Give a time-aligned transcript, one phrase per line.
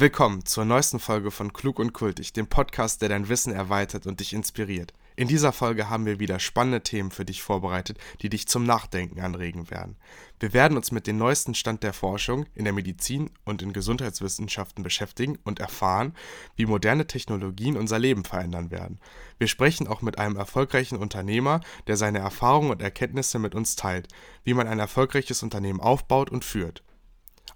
[0.00, 4.18] Willkommen zur neuesten Folge von Klug und Kultig, dem Podcast, der dein Wissen erweitert und
[4.18, 4.94] dich inspiriert.
[5.14, 9.20] In dieser Folge haben wir wieder spannende Themen für dich vorbereitet, die dich zum Nachdenken
[9.20, 9.98] anregen werden.
[10.38, 14.82] Wir werden uns mit dem neuesten Stand der Forschung in der Medizin und in Gesundheitswissenschaften
[14.82, 16.14] beschäftigen und erfahren,
[16.56, 19.00] wie moderne Technologien unser Leben verändern werden.
[19.36, 24.08] Wir sprechen auch mit einem erfolgreichen Unternehmer, der seine Erfahrungen und Erkenntnisse mit uns teilt,
[24.44, 26.82] wie man ein erfolgreiches Unternehmen aufbaut und führt.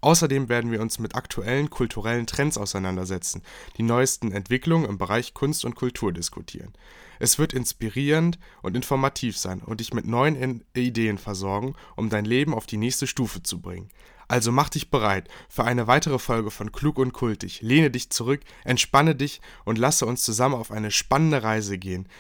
[0.05, 3.41] Außerdem werden wir uns mit aktuellen kulturellen Trends auseinandersetzen,
[3.79, 6.75] die neuesten Entwicklungen im Bereich Kunst und Kultur diskutieren.
[7.19, 12.53] Es wird inspirierend und informativ sein und dich mit neuen Ideen versorgen, um dein Leben
[12.53, 13.89] auf die nächste Stufe zu bringen.
[14.29, 17.63] Also mach dich bereit für eine weitere Folge von Klug und Kultig.
[17.63, 22.11] Lehne dich zurück, entspanne dich und lasse uns zusammen auf eine spannende Reise gehen,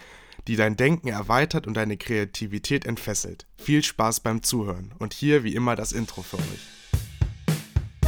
[0.48, 3.46] die dein Denken erweitert und deine Kreativität entfesselt.
[3.58, 6.83] Viel Spaß beim Zuhören und hier wie immer das Intro für euch.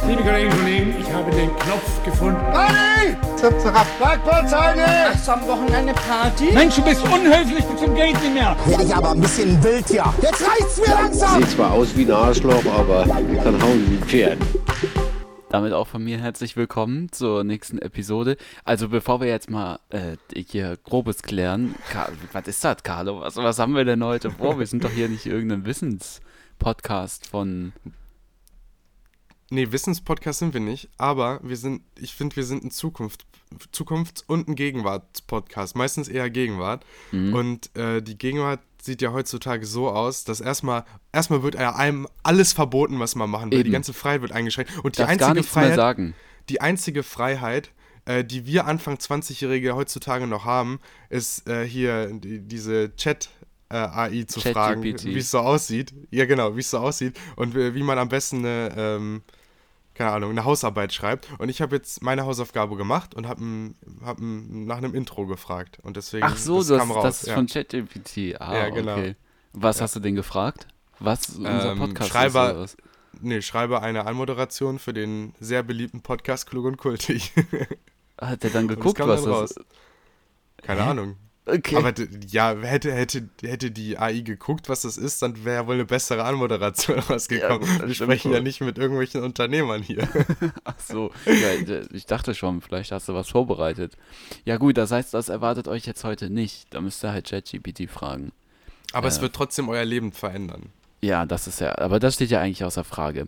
[0.07, 2.39] Liebe Kolleginnen und Kollegen, ich habe den Knopf gefunden.
[2.53, 3.17] Party!
[3.35, 4.85] Zap, zap, Parkplatzheine!
[5.09, 6.53] Hast du am Wochenende Party?
[6.53, 8.55] Mensch, du bist unhöflich bis zum Geht nicht mehr.
[8.67, 10.05] Werde ich aber ein bisschen wild hier.
[10.21, 11.41] Jetzt reicht's mir langsam!
[11.41, 14.37] Sieht zwar aus wie ein Arschloch, aber kann hauen wie ein Pferd.
[15.49, 18.37] Damit auch von mir herzlich willkommen zur nächsten Episode.
[18.63, 23.19] Also bevor wir jetzt mal äh, hier grobes klären, Ka was ist das, Carlo?
[23.19, 24.57] Was, was haben wir denn heute vor?
[24.57, 27.73] Wir sind doch hier nicht irgendein Wissenspodcast von
[29.49, 33.25] Nee, Wissenspodcast sind wir nicht, aber wir sind, ich finde, wir sind ein Zukunft,
[33.71, 36.85] Zukunfts- und ein Gegenwartspodcast, meistens eher Gegenwart.
[37.11, 37.33] Mhm.
[37.33, 42.53] Und äh, die Gegenwart sieht ja heutzutage so aus, dass erstmal, erstmal wird einem alles
[42.53, 43.59] verboten, was man machen will.
[43.59, 43.65] Eben.
[43.65, 44.71] Die ganze Freiheit wird eingeschränkt.
[44.83, 46.13] Und die Darf einzige Freiheit,
[46.49, 47.71] die einzige Freiheit,
[48.05, 53.29] äh, die wir Anfang 20-Jährige heutzutage noch haben, ist äh, hier die, diese Chat-
[53.69, 55.93] äh, AI zu Chat fragen, wie es so aussieht.
[56.09, 59.21] Ja, genau, wie es so aussieht und wie, man am besten eine, ähm,
[59.97, 61.27] keine Ahnung, eine Hausarbeit schreibt.
[61.39, 63.73] Und ich habe jetzt meine Hausaufgabe gemacht und habe
[64.05, 65.79] hab nach einem Intro gefragt.
[65.81, 67.35] Und deswegen Ach so, das, das, das ist ja.
[67.35, 68.39] von ChatGPT.
[68.39, 68.93] Ah, ja, genau.
[68.93, 69.15] Okay.
[69.53, 69.83] Was ja.
[69.83, 70.67] hast du denn gefragt?
[70.99, 72.77] Was unser ähm, Podcast schreibe, ist oder was?
[73.19, 77.33] Nee, schreibe eine Anmoderation für den sehr beliebten Podcast Klug und Kultig.
[78.21, 79.59] Hat der dann geguckt, was das ist?
[80.61, 80.89] Keine Hä?
[80.91, 81.17] Ahnung.
[81.47, 81.77] Okay.
[81.77, 81.93] Aber
[82.27, 85.85] ja, hätte, hätte, hätte die AI geguckt, was das ist, dann wäre ja wohl eine
[85.85, 87.67] bessere Anmoderation rausgekommen.
[87.79, 90.09] Ja, Wir sprechen ja nicht mit irgendwelchen Unternehmern hier.
[90.65, 93.93] Ach so, ja, ich dachte schon, vielleicht hast du was vorbereitet.
[94.43, 96.67] Ja gut, das heißt, das erwartet euch jetzt heute nicht.
[96.73, 98.33] Da müsst ihr halt ChatGPT fragen.
[98.91, 100.73] Aber äh, es wird trotzdem euer Leben verändern.
[100.99, 103.27] Ja, das ist ja, aber das steht ja eigentlich außer Frage.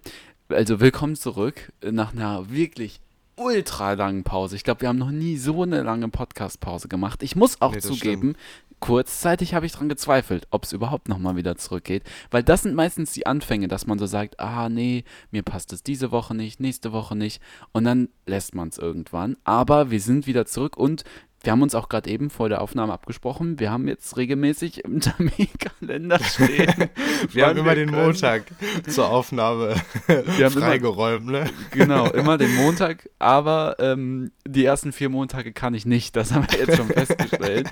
[0.49, 2.99] Also willkommen zurück nach einer wirklich
[3.39, 4.55] ultra langen Pause.
[4.55, 7.23] Ich glaube, wir haben noch nie so eine lange Podcast-Pause gemacht.
[7.23, 8.79] Ich muss auch nee, zugeben, stimmt.
[8.79, 12.03] kurzzeitig habe ich daran gezweifelt, ob es überhaupt nochmal wieder zurückgeht.
[12.31, 15.83] Weil das sind meistens die Anfänge, dass man so sagt, ah nee, mir passt es
[15.83, 17.41] diese Woche nicht, nächste Woche nicht.
[17.71, 19.37] Und dann lässt man es irgendwann.
[19.43, 21.03] Aber wir sind wieder zurück und
[21.41, 23.59] wir haben uns auch gerade eben vor der Aufnahme abgesprochen.
[23.59, 26.89] Wir haben jetzt regelmäßig im Terminkalender stehen.
[27.31, 28.43] wir haben immer den Montag
[28.87, 31.49] zur Aufnahme freigeräumt, ne?
[31.71, 33.09] Genau, immer den Montag.
[33.19, 36.15] Aber ähm, die ersten vier Montage kann ich nicht.
[36.15, 37.69] Das haben wir jetzt schon festgestellt.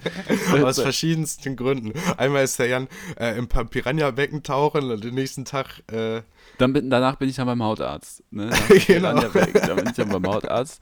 [0.64, 1.92] Aus verschiedensten Gründen.
[2.16, 2.88] Einmal ist der Jan
[3.20, 5.84] äh, im Piranha-Becken tauchen und den nächsten Tag.
[5.92, 6.22] Äh,
[6.58, 8.24] dann bin, danach bin ich dann beim Hautarzt.
[8.32, 8.50] Ne?
[8.88, 9.20] genau.
[9.20, 10.82] Dann bin ich dann beim Hautarzt.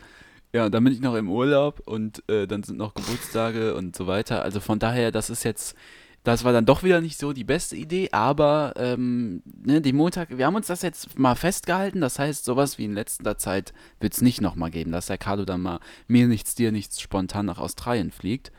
[0.56, 4.08] Ja, dann bin ich noch im Urlaub und äh, dann sind noch Geburtstage und so
[4.08, 4.42] weiter.
[4.42, 5.76] Also von daher, das ist jetzt,
[6.24, 10.38] das war dann doch wieder nicht so die beste Idee, aber ähm, ne, die Montag,
[10.38, 12.00] wir haben uns das jetzt mal festgehalten.
[12.00, 15.44] Das heißt, sowas wie in letzter Zeit wird es nicht nochmal geben, dass der Carlo
[15.44, 18.54] dann mal mir nichts, dir nichts spontan nach Australien fliegt.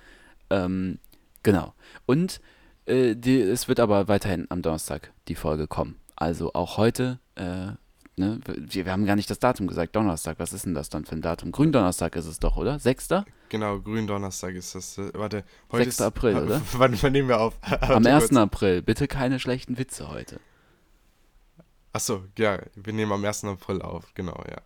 [0.50, 0.98] Ähm,
[1.42, 1.72] genau.
[2.04, 2.42] Und
[2.84, 5.96] äh, die, es wird aber weiterhin am Donnerstag die Folge kommen.
[6.14, 7.68] Also auch heute äh,
[8.18, 8.40] Ne?
[8.46, 10.38] Wir, wir, haben gar nicht das Datum gesagt, Donnerstag.
[10.38, 11.52] Was ist denn das dann für ein Datum?
[11.52, 12.78] Gründonnerstag ist es doch, oder?
[12.78, 13.26] Sechster?
[13.50, 14.96] Genau, Gründonnerstag ist das.
[15.12, 15.96] Warte, heute 6.
[15.96, 16.62] Ist, April, oder?
[16.72, 17.54] Wann, wann nehmen wir auf?
[17.62, 18.34] Am 1.
[18.34, 18.80] April.
[18.80, 20.40] Bitte keine schlechten Witze heute.
[21.92, 23.44] Achso, ja, wir nehmen am 1.
[23.44, 24.62] April auf, genau, ja.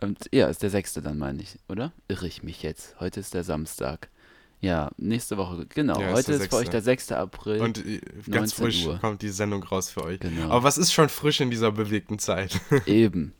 [0.00, 0.94] Und ja, ist der 6.
[0.94, 1.92] dann, meine ich, oder?
[2.08, 2.98] Irre ich mich jetzt.
[3.00, 4.08] Heute ist der Samstag.
[4.60, 5.98] Ja, nächste Woche, genau.
[5.98, 7.12] Ja, Heute ist, ist für euch der 6.
[7.12, 7.62] April.
[7.62, 8.98] Und äh, ganz frisch Uhr.
[8.98, 10.20] kommt die Sendung raus für euch.
[10.20, 10.50] Genau.
[10.50, 12.60] Aber was ist schon frisch in dieser bewegten Zeit?
[12.86, 13.32] eben,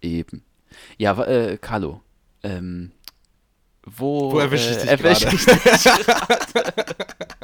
[0.00, 0.44] eben.
[0.96, 2.02] Ja, äh, Carlo,
[2.44, 2.92] ähm,
[3.84, 6.86] wo, wo erwische ich äh, dich erwisch gerade?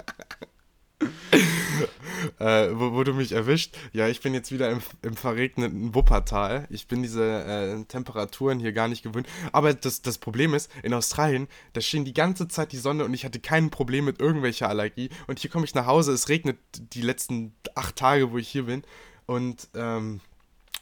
[2.39, 3.77] äh, wo, wo, du mich erwischt.
[3.93, 6.67] Ja, ich bin jetzt wieder im, im verregneten Wuppertal.
[6.71, 9.29] Ich bin diese äh, Temperaturen hier gar nicht gewöhnt.
[9.53, 13.15] Aber das, das Problem ist, in Australien, da schien die ganze Zeit die Sonne und
[13.15, 15.11] ich hatte kein Problem mit irgendwelcher Allergie.
[15.27, 18.65] Und hier komme ich nach Hause, es regnet die letzten acht Tage, wo ich hier
[18.65, 18.83] bin.
[19.27, 20.21] Und ähm,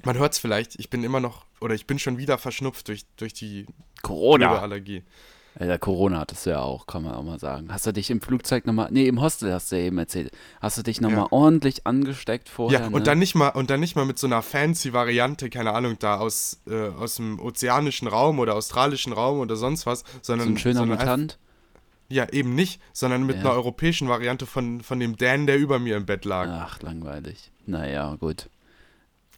[0.03, 3.07] man hört es vielleicht, ich bin immer noch oder ich bin schon wieder verschnupft durch,
[3.17, 3.67] durch die
[4.03, 4.47] Corona.
[5.57, 7.69] Alter, Corona hattest du ja auch, kann man auch mal sagen.
[7.73, 10.79] Hast du dich im Flugzeug nochmal, nee, im Hostel hast du ja eben erzählt, hast
[10.79, 11.33] du dich nochmal Ja.
[11.33, 12.97] ordentlich angesteckt vorher, Ja, ne?
[12.97, 15.97] und dann nicht mal und dann nicht mal mit so einer fancy Variante, keine Ahnung,
[16.01, 20.55] da aus, äh, aus dem ozeanischen Raum oder australischen Raum oder sonst was, sondern so
[20.55, 21.39] ein schöner sondern Mutant.
[22.09, 23.43] Ja, eben nicht, sondern mit Ja.
[23.43, 26.49] einer europäischen Variante von, von dem Dan, der über mir im Bett lag.
[26.49, 27.53] Ach, langweilig.
[27.67, 28.51] Naja, gut.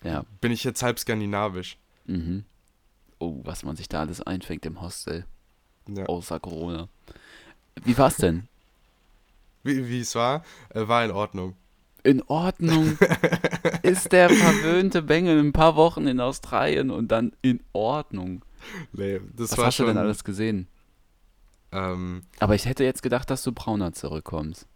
[0.03, 1.79] Ja, Bin ich jetzt halb skandinavisch.
[2.07, 2.45] mhm.
[3.19, 5.25] Oh, was man sich da alles einfängt im Hostel,
[5.89, 6.07] Ja.
[6.07, 6.89] außer Corona.
[7.85, 8.49] Wie war's denn?
[9.63, 10.45] Wie, wie es war,
[10.75, 11.57] äh, war in Ordnung.
[12.05, 12.97] In Ordnung
[13.83, 18.45] ist der verwöhnte Bengel ein paar Wochen in Australien und dann in Ordnung.
[18.93, 19.87] Nee, das Was war hast schon.
[19.87, 20.69] du denn alles gesehen?
[21.73, 24.67] Ähm, Aber ich hätte jetzt gedacht, dass du brauner zurückkommst.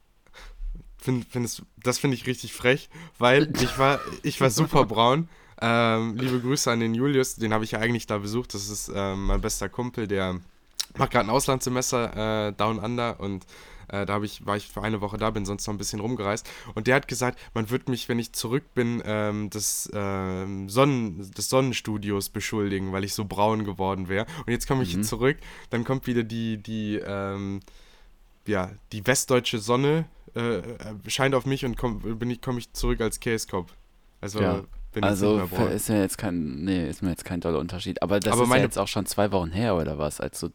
[0.99, 5.29] find, findest, das finde ich richtig frech, weil ich war, ich war super braun.
[5.63, 8.55] Ähm, liebe Grüße an den Julius, den habe ich ja eigentlich da besucht.
[8.55, 10.41] Das ist ähm, mein bester Kumpel, der
[10.97, 13.47] macht gerade ein Auslandssemester äh, Down Under und
[13.89, 16.49] äh, da ich, war ich für eine Woche da, bin sonst noch ein bisschen rumgereist.
[16.75, 21.31] Und der hat gesagt, man wird mich, wenn ich zurück bin, ähm, des, ähm, Sonnen,
[21.33, 24.27] des Sonnenstudios beschuldigen, weil ich so braun geworden wäre.
[24.47, 25.03] Und jetzt komme ich Mhm.
[25.03, 25.39] zurück,
[25.71, 27.61] dann kommt wieder die, die, ähm,
[28.47, 30.63] ja, die westdeutsche Sonne äh,
[31.09, 33.73] scheint auf mich und komm, bin ich, komme ich zurück als Käskopf.
[34.21, 34.63] Also Ja.
[34.93, 35.39] Bin Also
[35.73, 38.03] ist mir jetzt kein, nee, ist mir jetzt kein toller Unterschied.
[38.03, 40.49] Aber das Aber ist ja jetzt auch schon zwei Wochen her oder was, als du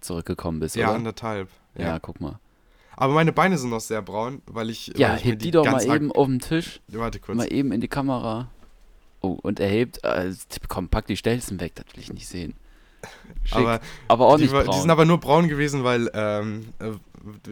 [0.00, 0.96] zurückgekommen bist, Ja, oder?
[0.96, 1.48] anderthalb.
[1.76, 1.84] ja.
[1.86, 1.98] Ja.
[1.98, 2.38] guck mal.
[2.98, 4.88] Aber meine Beine sind noch sehr braun, weil ich.
[4.96, 7.36] Ja, weil ich heb die doch mal eben auf den Tisch, Warte kurz.
[7.36, 8.48] mal eben in die Kamera.
[9.20, 10.32] Oh, und er hebt, äh,
[10.68, 12.54] komm, pack die Stelzen weg, das will ich nicht sehen.
[13.44, 14.66] Schick, aber aber auch die, nicht braun.
[14.72, 16.10] die sind aber nur braun gewesen, weil.
[16.14, 16.92] Ähm, äh,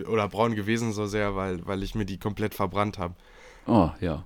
[0.08, 3.14] oder braun gewesen so sehr, weil, weil ich mir die komplett verbrannt habe.
[3.66, 4.24] oh, ja.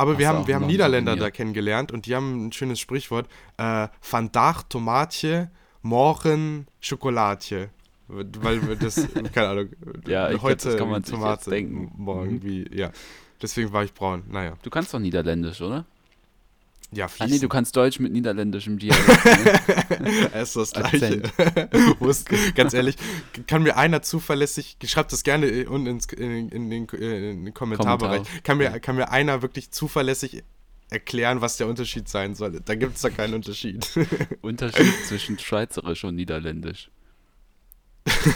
[0.00, 3.28] Aber Hast wir haben, wir haben Niederländer da kennengelernt und die haben ein schönes Sprichwort.
[3.58, 5.50] Äh, Vandaag Tomatje,
[5.82, 7.68] morgen Schokoladje.
[8.08, 8.96] Weil das,
[9.34, 9.68] keine Ahnung,
[10.06, 11.92] Ja, ich glaub, heute das kann man sich Tomate, denken.
[11.96, 12.42] morgen Mhm.
[12.42, 12.90] wie, ja.
[13.42, 14.54] Deswegen war ich braun, naja.
[14.62, 15.84] Du kannst doch Niederländisch, oder?
[16.92, 19.24] Ja, Ah, nee, du kannst Deutsch mit niederländischem Dialekt.
[19.24, 20.30] Ne?
[20.32, 21.22] Es ist das Gleiche.
[22.56, 22.96] Ganz ehrlich,
[23.46, 27.54] kann mir einer zuverlässig, schreibt das gerne unten ins, in, in, den, äh, in den
[27.54, 28.40] Kommentarbereich, Kommentar.
[28.42, 30.42] kann mir, kann mir einer wirklich zuverlässig
[30.90, 32.60] erklären, was der Unterschied sein soll.
[32.64, 33.88] Da gibt es da keinen Unterschied.
[34.42, 36.90] Unterschied zwischen Schweizerisch und Niederländisch.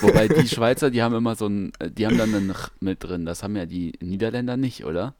[0.00, 3.02] Wobei die Schweizer, die haben immer so ein, äh, die haben dann einen Ch mit
[3.02, 3.26] drin.
[3.26, 5.14] Das haben ja die Niederländer nicht, oder?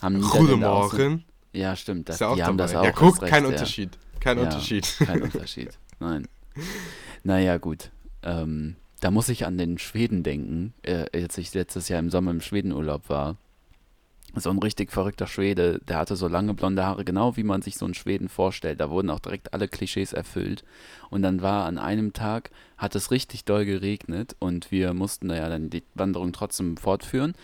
[0.00, 1.24] Haben Niederländer so- Goedemorgen.
[1.52, 2.08] Ja, stimmt.
[2.08, 2.72] Das, Ist ja auch die haben dabei.
[2.72, 2.84] das auch.
[2.84, 3.48] ja, guck, recht, kein ja.
[3.50, 3.98] Unterschied.
[4.20, 4.96] Kein Ja, Unterschied.
[5.06, 5.70] Kein Unterschied.
[5.98, 6.28] Nein.
[7.24, 7.90] Naja, gut.
[8.22, 12.30] Ähm, da muss ich an den Schweden denken, äh, als ich letztes Jahr im Sommer
[12.30, 13.36] im Schwedenurlaub war.
[14.36, 17.76] So ein richtig verrückter Schwede, der hatte so lange blonde Haare, genau wie man sich
[17.76, 18.78] so einen Schweden vorstellt.
[18.80, 20.62] Da wurden auch direkt alle Klischees erfüllt.
[21.08, 25.36] Und dann war an einem Tag, hat es richtig doll geregnet und wir mussten da
[25.36, 27.34] ja dann die Wanderung trotzdem fortführen.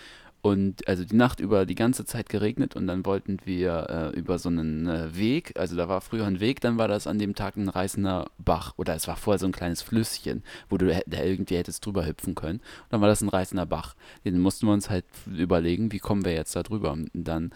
[0.47, 4.39] Und also die Nacht über die ganze Zeit geregnet und dann wollten wir äh, über
[4.39, 7.35] so einen äh, Weg, also da war früher ein Weg, dann war das an dem
[7.35, 11.25] Tag ein reißender Bach oder es war vorher so ein kleines Flüsschen, wo du da
[11.25, 12.61] irgendwie hättest drüber hüpfen können.
[12.61, 13.97] Und dann war das ein reißender Bach.
[14.25, 16.93] Den mussten wir uns halt überlegen, wie kommen wir jetzt da drüber.
[16.93, 17.51] Und dann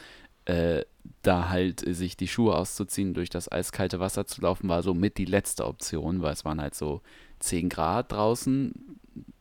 [0.47, 0.85] äh,
[1.23, 5.17] da halt sich die Schuhe auszuziehen, durch das eiskalte Wasser zu laufen, war so mit
[5.17, 7.03] die letzte Option, weil es waren halt so
[7.39, 8.73] 10 Grad draußen,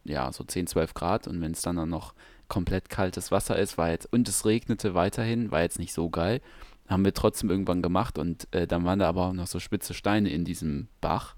[0.03, 2.13] ja, so 10, 12 Grad und wenn es dann auch noch
[2.49, 6.41] komplett kaltes Wasser ist, war jetzt, und es regnete weiterhin, war jetzt nicht so geil,
[6.87, 9.93] haben wir trotzdem irgendwann gemacht und äh, dann waren da aber auch noch so spitze
[9.93, 11.35] Steine in diesem Bach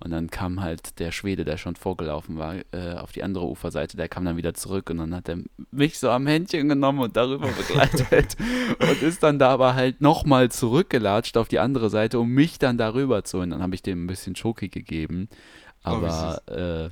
[0.00, 3.96] und dann kam halt der Schwede, der schon vorgelaufen war, äh, auf die andere Uferseite,
[3.96, 5.38] der kam dann wieder zurück und dann hat er
[5.70, 8.36] mich so am Händchen genommen und darüber begleitet
[8.80, 12.76] und ist dann da aber halt nochmal zurückgelatscht auf die andere Seite, um mich dann
[12.76, 13.50] darüber zu holen.
[13.50, 15.28] Dann habe ich dem ein bisschen Schoki gegeben,
[15.84, 16.90] Oh, aber äh,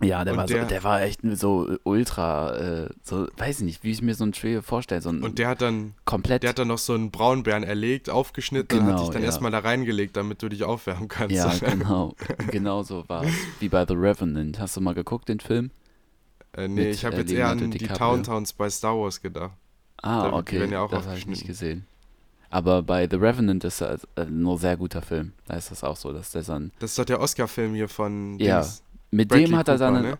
[0.00, 3.64] ja, der Und war, der- so, der war echt so ultra, äh, so, weiß ich
[3.64, 6.50] nicht, wie ich mir so ein Schwede vorstelle, so Und der hat dann, komplett, der
[6.50, 9.26] hat dann noch so einen Braunbären erlegt, aufgeschnitten und hat Genau, dich dann ja.
[9.26, 11.34] erstmal da reingelegt, damit du dich aufwärmen kannst.
[11.36, 12.14] ja, genau,
[12.50, 14.58] genau so war es, wie bei The Revenant.
[14.60, 15.70] Hast du mal geguckt, den Film?
[16.56, 17.96] äh, nee, Mit, ich habe äh, jetzt eher an die DiCaprio.
[18.16, 19.52] Towntowns bei Star Wars gedacht.
[20.02, 21.86] Ah, Da okay, werden ja auch das habe ich nicht gesehen.
[22.50, 25.32] Aber bei The Revenant ist er äh, nur sehr guter Film.
[25.46, 28.38] Da ist das auch so, dass der dann, Das ist doch der Oscar-Film hier von
[28.38, 28.82] Ja, Dings.
[29.10, 30.18] Mit Bradley dem hat er dann, ne?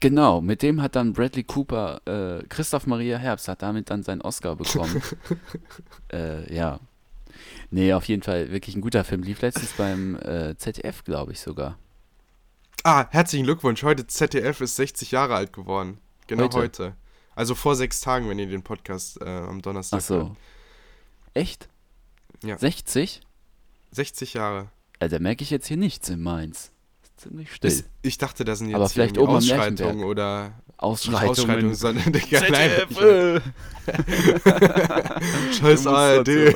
[0.00, 4.22] genau, mit dem hat dann Bradley Cooper, äh, Christoph Maria Herbst hat damit dann seinen
[4.22, 5.02] Oscar bekommen.
[6.12, 6.80] äh, ja.
[7.70, 9.22] Nee, auf jeden Fall wirklich ein guter Film.
[9.22, 11.78] Lief letztens beim äh, ZDF, glaube ich sogar.
[12.84, 13.82] Ah, herzlichen Glückwunsch.
[13.82, 15.98] Heute ZDF ist 60 Jahre alt geworden.
[16.26, 16.58] Genau Heute?
[16.58, 16.96] heute.
[17.34, 20.14] Also vor sechs Tagen, wenn ihr den Podcast äh, am Donnerstag Ach so.
[20.16, 20.36] hört.
[21.34, 21.68] Echt?
[22.42, 22.58] Ja.
[22.58, 23.20] 60?
[23.90, 24.68] 60 Jahre.
[24.98, 26.70] Also da merke ich jetzt hier nichts in Mainz.
[27.02, 27.70] Ist ziemlich still.
[27.70, 31.30] Ist, ich dachte, das sind jetzt Aber vielleicht oben Ausschreitungen oder nicht Ausschreitungen.
[31.30, 33.42] Ausschreitungen, sondern Digga, ZDF.
[35.58, 36.28] Scheiß ARD.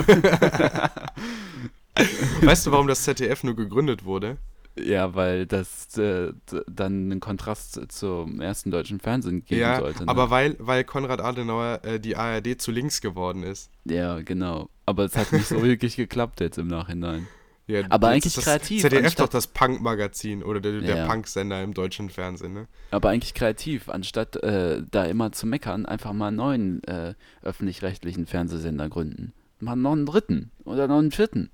[2.43, 4.37] weißt du, warum das ZDF nur gegründet wurde?
[4.79, 6.33] Ja, weil das äh,
[6.69, 10.05] dann einen Kontrast zum ersten deutschen Fernsehen geben ja, sollte.
[10.05, 10.09] Ne?
[10.09, 13.71] aber weil, weil Konrad Adenauer äh, die ARD zu links geworden ist.
[13.85, 14.69] ja, genau.
[14.87, 17.27] Aber es hat nicht so wirklich geklappt jetzt im Nachhinein.
[17.69, 21.07] Ja, Aber eigentlich ist das kreativ, ZDF anstatt- doch das Punk-Magazin oder der, der Ja.
[21.07, 22.67] Punk-Sender im deutschen Fernsehen, ne?
[22.91, 28.27] Aber eigentlich kreativ, anstatt äh, da immer zu meckern, einfach mal einen neuen äh, öffentlich-rechtlichen
[28.27, 29.35] Fernsehsender gründen.
[29.61, 31.51] Mal noch einen dritten oder noch einen vierten.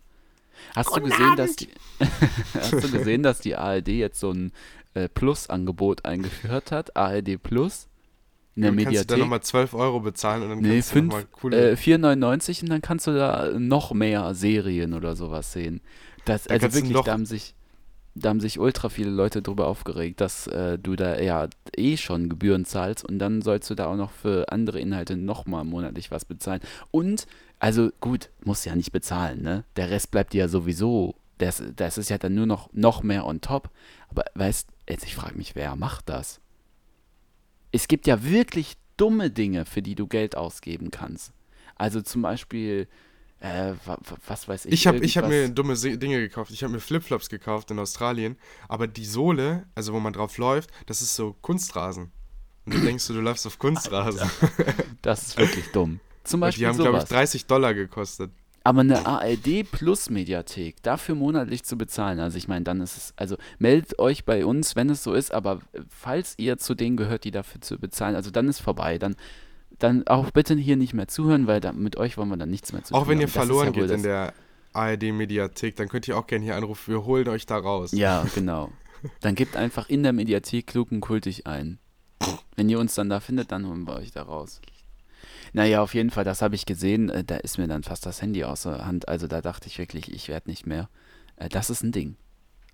[0.76, 1.68] Hast du gesehen, dass die,
[2.54, 4.52] hast du gesehen, dass die ARD jetzt so ein
[4.94, 6.96] äh, Plus-Angebot eingeführt hat?
[6.96, 7.88] ARD Plus?
[8.56, 9.08] In der dann kannst du Mediathek?
[9.08, 11.70] dann nochmal 12 Euro bezahlen und dann Nee, kannst du fünf, nochmal coole...
[11.72, 15.80] äh, 4,99 und dann kannst du da noch mehr Serien oder sowas sehen.
[16.24, 17.54] Das, Da also du wirklich, da haben sich,
[18.14, 22.28] da haben sich ultra viele Leute drüber aufgeregt, dass äh, du da ja eh schon
[22.28, 26.24] Gebühren zahlst und dann sollst du da auch noch für andere Inhalte nochmal monatlich was
[26.24, 26.60] bezahlen.
[26.92, 27.26] Und,
[27.58, 29.64] also gut, musst ja nicht bezahlen, ne?
[29.76, 31.16] Der Rest bleibt dir ja sowieso.
[31.38, 33.70] Das, das ist ja dann nur noch, noch mehr on top.
[34.08, 36.40] Aber weißt, jetzt ich frage mich, wer macht das?
[37.74, 41.32] Es gibt ja wirklich dumme Dinge, für die du Geld ausgeben kannst.
[41.76, 42.86] Also zum Beispiel,
[43.40, 44.72] äh, wa- wa- was weiß ich.
[44.72, 46.52] Ich habe hab mir dumme Dinge gekauft.
[46.52, 48.36] Ich habe mir Flipflops gekauft in Australien,
[48.68, 52.12] aber die Sohle, also wo man drauf läuft, das ist so Kunstrasen.
[52.64, 54.30] Und du denkst du, du läufst auf Kunstrasen.
[55.02, 56.00] Das ist wirklich dumm.
[56.22, 57.10] Zum Und Beispiel die haben, glaube ich, sowas.
[57.10, 58.30] 30 Dollar gekostet.
[58.64, 63.14] Aber eine ARD Plus Mediathek dafür monatlich zu bezahlen, also ich meine, dann ist es,
[63.16, 67.24] also meldet euch bei uns, wenn es so ist, aber falls ihr zu denen gehört,
[67.24, 69.16] die dafür zu bezahlen, also dann ist vorbei, dann
[69.78, 72.72] dann auch bitte hier nicht mehr zuhören, weil da, mit euch wollen wir dann nichts
[72.72, 73.26] mehr zu Auch tun wenn ihr.
[73.26, 74.32] Das verloren ja geht in der
[74.72, 76.92] ARD-Mediathek, dann könnt ihr auch gerne hier anrufen.
[76.92, 77.92] Wir holen euch da raus.
[77.92, 78.70] Ja, genau.
[79.20, 81.78] Dann gebt einfach in der Mediathek klug und kultig ein.
[82.56, 84.60] Wenn ihr uns dann da findet, dann holen wir euch da raus.
[85.54, 87.08] Naja, auf jeden Fall, das habe ich gesehen.
[87.08, 89.08] äh, Da ist mir dann fast das Handy aus der Hand.
[89.08, 90.90] Also da dachte ich wirklich, ich werde nicht mehr.
[91.36, 92.16] Äh, Das ist ein Ding.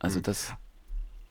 [0.00, 0.22] Also Hm.
[0.24, 0.52] das,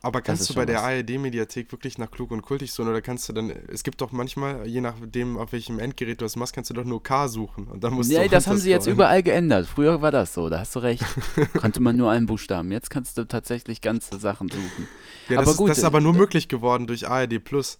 [0.01, 0.81] Aber kannst ist du bei der.
[0.81, 4.65] ARD-Mediathek wirklich nach klug und kultig suchen oder kannst du dann, es gibt doch manchmal,
[4.67, 7.83] je nachdem, auf welchem Endgerät du das machst, kannst du doch nur K suchen und
[7.83, 9.65] dann musst nee, du das haben sie jetzt überall geändert.
[9.67, 11.03] Früher war das so, da hast du recht.
[11.57, 12.71] Konnte man nur einen Buchstaben.
[12.71, 14.87] Jetzt kannst du tatsächlich ganze Sachen suchen.
[15.27, 17.79] Ja, das, aber ist, gut, das ist aber äh, nur möglich geworden durch ARD Plus,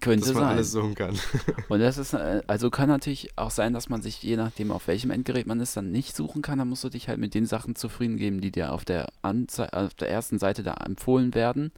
[0.00, 0.52] Könnte dass man sein.
[0.56, 1.18] alles suchen kann.
[1.68, 4.86] Und das ist, äh, also kann natürlich auch sein, dass man sich, je nachdem auf
[4.88, 6.58] welchem Endgerät man ist, dann nicht suchen kann.
[6.58, 9.72] Dann musst du dich halt mit den Sachen zufrieden geben, die dir auf der, Anzei
[9.72, 11.72] auf der ersten Seite da empfohlen werden.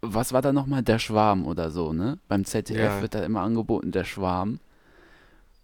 [0.00, 0.82] Was war da nochmal?
[0.82, 2.18] Der Schwarm oder so, ne?
[2.28, 3.02] Beim ZDF Ja.
[3.02, 4.60] wird da immer angeboten, der Schwarm.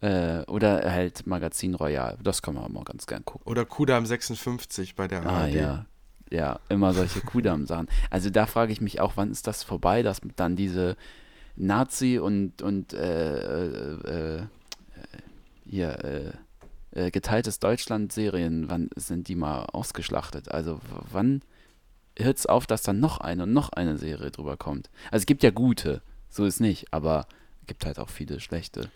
[0.00, 2.17] Äh, oder halt Magazin Royal.
[2.23, 3.47] Das kann man auch mal ganz gern gucken.
[3.50, 5.55] Oder Kudam 56 bei der Ah ARD.
[5.55, 5.87] ja.
[6.33, 7.89] Ja, immer solche Kudam-Sachen.
[8.09, 10.97] Also da frage ich mich auch, wann ist das vorbei, dass dann diese
[11.57, 14.47] Nazi und, und äh, äh, äh,
[15.66, 16.33] hier, äh,
[17.07, 20.50] äh, geteiltes Deutschland-Serien, wann sind die mal ausgeschlachtet?
[20.50, 20.80] Also
[21.12, 21.42] wann
[22.19, 24.90] hört es auf, dass dann noch eine und noch eine Serie drüber kommt?
[25.11, 27.26] Also es gibt ja gute, so ist nicht, aber
[27.62, 28.90] es gibt halt auch viele schlechte.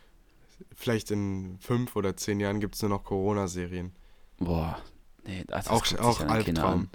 [0.75, 3.93] Vielleicht in fünf oder zehn Jahren gibt es nur noch Corona-Serien.
[4.39, 4.79] Boah,
[5.25, 6.89] nee, das, Auch- auch Albtraum.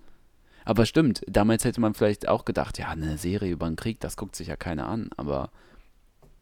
[0.65, 4.17] Aber stimmt, damals hätte man vielleicht auch gedacht, ja, eine Serie über den Krieg, das
[4.17, 5.49] guckt sich ja keiner an, aber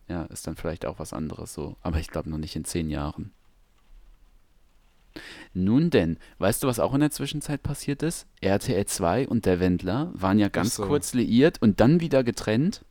[0.10, 1.76] ja, ist dann vielleicht auch was anderes so.
[1.82, 3.32] Aber ich glaube noch nicht in zehn Jahren.
[5.54, 8.28] Nun denn, weißt du, was auch in der Zwischenzeit passiert ist?
[8.42, 10.86] RTL 2 und der Wendler waren ja ganz so.
[10.86, 12.86] kurz liiert und dann wieder getrennt.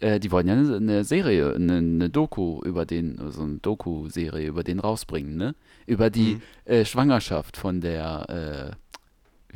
[0.00, 4.48] Äh, die wollen ja eine, eine Serie, eine, eine Doku über den, so eine Doku-Serie
[4.48, 5.54] über den rausbringen, ne?
[5.86, 6.42] Über die Mhm.
[6.64, 8.76] äh, Schwangerschaft von der, äh,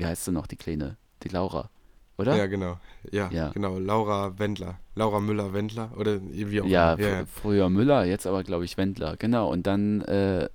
[0.00, 0.96] wie heißt sie noch, die Kleine?
[1.22, 1.70] Die Laura,
[2.18, 2.34] oder?
[2.36, 2.80] Ja, genau.
[3.12, 3.50] Ja, Ja.
[3.50, 3.78] genau.
[3.78, 4.78] Laura Wendler.
[4.94, 7.06] Laura Müller-Wendler oder wie auch Ja, immer.
[7.22, 9.50] fr- früher Müller, jetzt aber glaube ich Wendler, genau.
[9.50, 10.48] Und dann äh,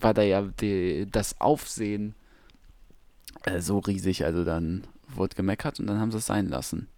[0.00, 2.14] war da ja die, das Aufsehen
[3.44, 6.88] äh, so riesig, also dann wurde gemeckert und dann haben sie es sein lassen.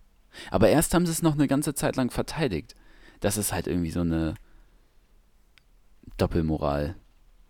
[0.51, 2.75] Aber erst haben sie es noch eine ganze Zeit lang verteidigt.
[3.21, 4.35] Das ist halt irgendwie so eine
[6.17, 6.95] Doppelmoral.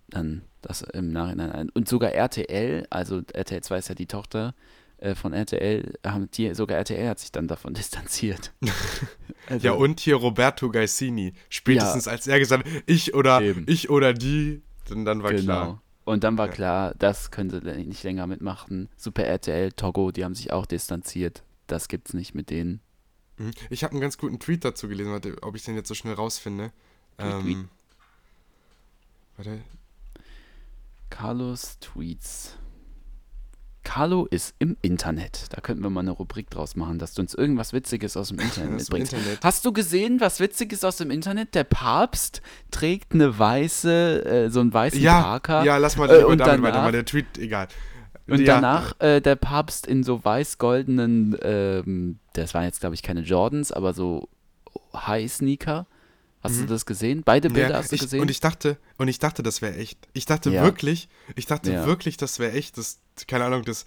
[0.08, 1.50] Dann das im Nachhinein.
[1.52, 4.54] ein- Und sogar RTL, also RTL 2 ist ja die Tochter
[4.98, 8.52] äh, von RTL, haben die, sogar RTL hat sich dann davon distanziert.
[9.48, 11.32] Also- Ja, und hier Roberto Gaisini.
[11.50, 13.64] Spätestens als er gesagt hat, ich oder Eben.
[13.68, 15.80] ich oder die, dann, dann war klar.
[16.04, 16.52] Und dann war Ja.
[16.52, 18.88] klar, das können sie nicht länger mitmachen.
[18.96, 21.44] Super RTL, Togo, die haben sich auch distanziert.
[21.68, 22.80] Das gibt's nicht mit denen.
[23.38, 23.50] Mhm.
[23.70, 26.14] Ich habe einen ganz guten Tweet dazu gelesen, warte, ob ich den jetzt so schnell
[26.14, 26.72] rausfinde.
[27.18, 27.56] Tweet.
[27.56, 27.68] Ähm,
[29.36, 29.60] warte.
[31.10, 32.56] Carlos Tweets.
[33.84, 35.44] Carlo ist im Internet.
[35.50, 38.38] Da könnten wir mal eine Rubrik draus machen, dass du uns irgendwas Witziges aus dem
[38.40, 39.12] Internet Aus dem mitbringst.
[39.12, 39.44] Internet.
[39.44, 41.54] Hast du gesehen, was Witziges aus dem Internet?
[41.54, 45.62] Der Papst trägt eine weiße, äh, so einen weißen Ja, Parker.
[45.64, 46.92] ja, lass mal Äh, lieber und damit danach- weitermachen.
[46.92, 47.68] Der Tweet, egal.
[48.28, 53.04] Und ja, danach äh, der Papst in so weiß-goldenen, ähm, das waren jetzt glaube ich
[53.04, 54.28] keine Jordans, aber so
[54.92, 55.86] High-Sneaker.
[56.42, 57.22] Hast du das gesehen?
[57.24, 57.72] Beide Bilder Mhm.
[57.72, 58.20] Ja, hast du ich, gesehen?
[58.20, 59.98] Und ich dachte, und ich dachte, das wäre echt.
[60.12, 60.62] Ich dachte Ja.
[60.62, 61.86] wirklich, ich dachte Ja.
[61.86, 62.78] wirklich, das wäre echt.
[62.78, 63.84] Das, keine Ahnung, das.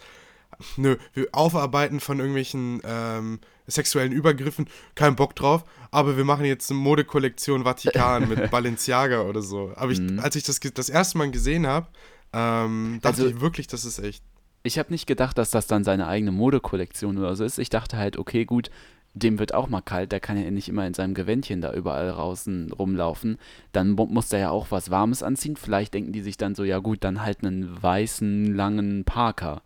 [0.75, 6.69] Nö, wir Aufarbeiten von irgendwelchen ähm, sexuellen Übergriffen, kein Bock drauf, aber wir machen jetzt
[6.71, 9.71] eine Modekollektion Vatikan mit Balenciaga oder so.
[9.75, 10.19] Aber ich, Mhm.
[10.19, 11.87] als ich das das erste Mal gesehen habe,
[12.33, 14.23] ähm, dachte Also- ich wirklich, das ist echt.
[14.63, 17.59] ich habe nicht gedacht, dass das dann seine eigene Modekollektion oder so ist.
[17.59, 18.69] Ich dachte halt, okay, gut,
[19.13, 22.11] dem wird auch mal kalt, der kann ja nicht immer in seinem Gewändchen da überall
[22.11, 23.37] draußen rumlaufen.
[23.71, 25.55] Dann mu- muss der ja auch was Warmes anziehen.
[25.57, 29.61] Vielleicht denken die sich dann so, ja gut, dann halt einen weißen, langen Parker.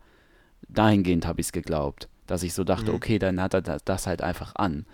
[0.68, 4.22] Dahingehend habe ich es geglaubt, dass ich so dachte, okay, dann hat er das, halt
[4.22, 4.86] einfach an.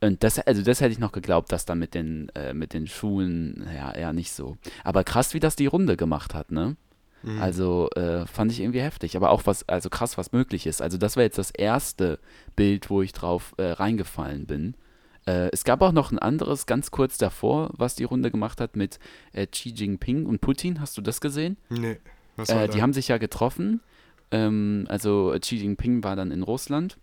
[0.00, 2.86] Und das, also das hätte ich noch geglaubt, dass dann mit den, äh, mit den
[2.86, 4.56] Schuhen, ja, eher nicht so.
[4.82, 6.76] Aber krass, wie das die Runde gemacht hat, ne?
[7.22, 7.40] Mhm.
[7.40, 10.80] Also äh, fand ich irgendwie heftig, aber auch was, also krass, was möglich ist.
[10.82, 12.18] Also das war jetzt das erste
[12.56, 14.74] Bild, wo ich drauf äh, reingefallen bin.
[15.26, 18.74] Äh, es gab auch noch ein anderes ganz kurz davor, was die Runde gemacht hat
[18.76, 18.98] mit
[19.32, 20.80] äh, Xi Jinping und Putin.
[20.80, 21.56] Hast du das gesehen?
[21.68, 21.98] Nee.
[22.36, 22.72] Was war Äh, da?
[22.72, 23.80] die haben sich ja getroffen.
[24.30, 26.96] Ähm, also Xi Jinping war dann in Russland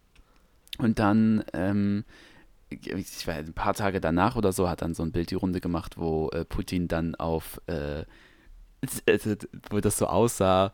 [0.79, 2.05] und dann, ähm,
[2.69, 5.61] ich war ein paar Tage danach oder so, hat dann so ein Bild die Runde
[5.61, 8.03] gemacht, wo äh, Putin dann auf, äh,
[9.69, 10.73] wo das so aussah,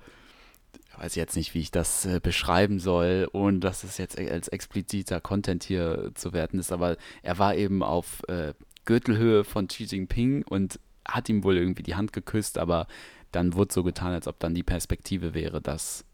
[0.98, 4.48] weiß ich jetzt nicht, wie ich das äh, beschreiben soll, ohne dass es jetzt als
[4.48, 8.54] expliziter Content hier zu werten ist, aber er war eben auf äh,
[8.86, 12.88] Gürtelhöhe von Xi Jinping und hat ihm wohl irgendwie die Hand geküsst, aber
[13.32, 16.06] dann wurde so getan, als ob dann die Perspektive wäre, dass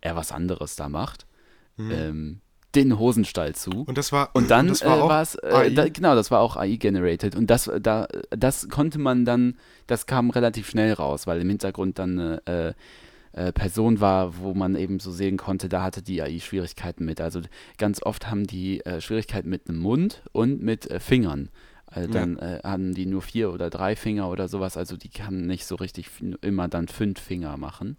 [0.00, 1.26] er was anderes da macht.
[1.92, 2.40] Ähm,
[2.74, 3.84] den Hosenstall zu.
[3.86, 4.30] und das war.
[4.34, 5.70] Und dann äh, war es, äh, AI?
[5.70, 7.34] da, genau, das war auch AI-generated.
[7.34, 11.98] Und das, da, das konnte man dann, das kam relativ schnell raus, weil im Hintergrund
[11.98, 12.72] dann eine äh,
[13.32, 17.20] äh, Person war, wo man eben so sehen konnte, da hatte die AI Schwierigkeiten mit.
[17.20, 17.40] Also
[17.78, 21.48] ganz oft haben die äh, Schwierigkeiten mit dem Mund und mit äh, Fingern.
[21.86, 22.20] Also Ja.
[22.20, 25.64] dann äh, haben die nur vier oder drei Finger oder sowas, also die kann nicht
[25.64, 26.10] so richtig
[26.42, 27.96] immer dann fünf Finger machen.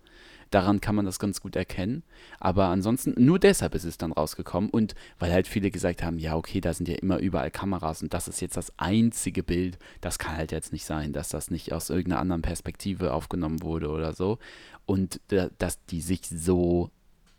[0.52, 2.04] Daran kann man das ganz gut erkennen.
[2.40, 4.70] Aber ansonsten, nur deshalb ist es dann rausgekommen.
[4.70, 8.14] Und weil halt viele gesagt haben, ja, okay, da sind ja immer überall Kameras und
[8.14, 9.78] das ist jetzt das einzige Bild.
[10.02, 13.90] Das kann halt jetzt nicht sein, dass das nicht aus irgendeiner anderen Perspektive aufgenommen wurde
[13.90, 14.40] oder so.
[14.86, 16.90] Und da, dass die sich so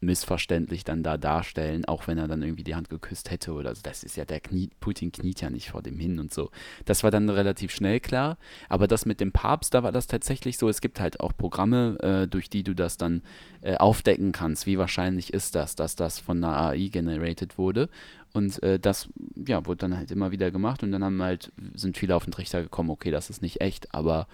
[0.00, 3.82] missverständlich dann da darstellen, auch wenn er dann irgendwie die Hand geküsst hätte oder so.
[3.82, 6.50] Das ist ja, der kniet, Putin kniet ja nicht vor dem hin und so.
[6.86, 8.38] Das war dann relativ schnell klar.
[8.70, 10.68] Aber das mit dem Papst, da war das tatsächlich so.
[10.70, 13.22] Es gibt halt auch Programme, äh, durch die du das dann
[13.60, 14.66] äh, aufdecken kannst.
[14.66, 17.90] Wie wahrscheinlich ist das, dass das von einer AI generated wurde?
[18.32, 19.08] Und äh, das,
[19.46, 22.32] ja, wurde dann halt immer wieder gemacht und dann haben halt, sind viele auf den
[22.32, 24.28] Trichter gekommen, okay, das ist nicht echt, aber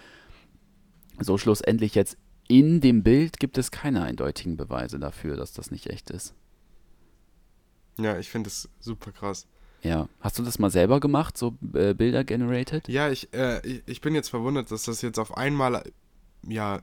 [1.19, 5.89] so schlussendlich jetzt in dem Bild gibt es keine eindeutigen Beweise dafür, dass das nicht
[5.89, 6.35] echt ist.
[7.99, 9.47] Ja, ich finde das super krass.
[9.83, 10.09] Ja.
[10.21, 12.89] Hast du das mal selber gemacht, so äh, Bilder generated?
[12.89, 15.83] Ja, ich, äh, ich- bin jetzt verwundert, dass das jetzt auf einmal,
[16.47, 16.83] ja,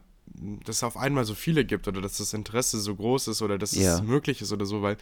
[0.65, 3.58] dass es auf einmal so viele gibt oder dass das Interesse so groß ist oder
[3.58, 3.95] dass Ja.
[3.95, 4.97] es möglich ist oder so, weil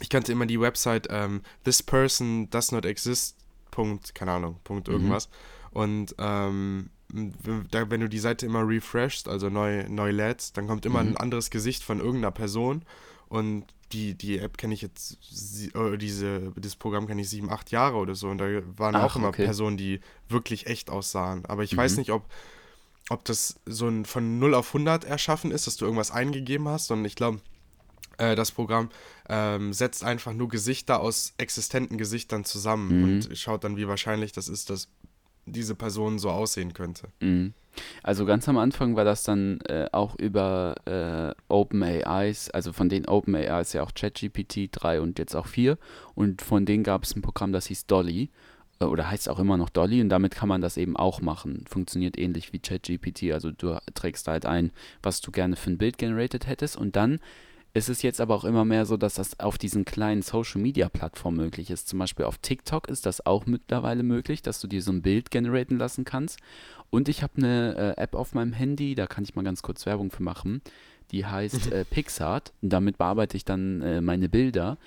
[0.00, 3.36] ich kannte immer die Website ähm, this person does not exist.
[3.70, 5.28] Punkt, keine Ahnung, Punkt irgendwas.
[5.70, 11.00] Und ähm, wenn du die Seite immer refreshst, also neu, neu lädst, dann kommt immer
[11.00, 12.82] ein anderes Gesicht von irgendeiner Person.
[13.28, 15.18] Und die, die App kenne ich jetzt,
[15.74, 18.28] oder diese, das Programm kenne ich sieben, acht Jahre oder so.
[18.28, 19.44] Und da waren Ach, auch immer okay.
[19.44, 21.44] Personen, die wirklich echt aussahen.
[21.46, 22.26] Aber ich weiß nicht, ob,
[23.08, 26.88] ob das so ein von 0 auf 100 erschaffen ist, dass du irgendwas eingegeben hast,
[26.88, 27.40] sondern ich glaube,
[28.18, 28.90] äh, das Programm
[29.28, 34.48] ähm, setzt einfach nur Gesichter aus existenten Gesichtern zusammen und schaut dann, wie wahrscheinlich das
[34.48, 34.88] ist, dass
[35.48, 37.08] diese Person so aussehen könnte.
[37.20, 37.54] Mhm.
[38.02, 43.06] Also ganz am Anfang war das dann äh, auch über äh, OpenAIs, also von den
[43.06, 45.78] OpenAIs ja auch ChatGPT 3 und jetzt auch 4
[46.14, 48.30] und von denen gab es ein Programm, das hieß Dolly
[48.80, 51.64] äh, oder heißt auch immer noch Dolly und damit kann man das eben auch machen.
[51.68, 55.98] Funktioniert ähnlich wie ChatGPT, also du trägst halt ein, was du gerne für ein Bild
[55.98, 57.20] generated hättest und dann
[57.74, 61.70] ist es jetzt aber auch immer mehr so, dass das auf diesen kleinen Social-Media-Plattformen möglich
[61.70, 61.88] ist.
[61.88, 65.30] Zum Beispiel auf TikTok ist das auch mittlerweile möglich, dass du dir so ein Bild
[65.30, 66.40] generieren lassen kannst.
[66.90, 69.86] Und ich habe eine äh, App auf meinem Handy, da kann ich mal ganz kurz
[69.86, 70.62] Werbung für machen.
[71.10, 72.52] Die heißt äh, Pixart.
[72.62, 74.78] Und damit bearbeite ich dann äh, meine Bilder.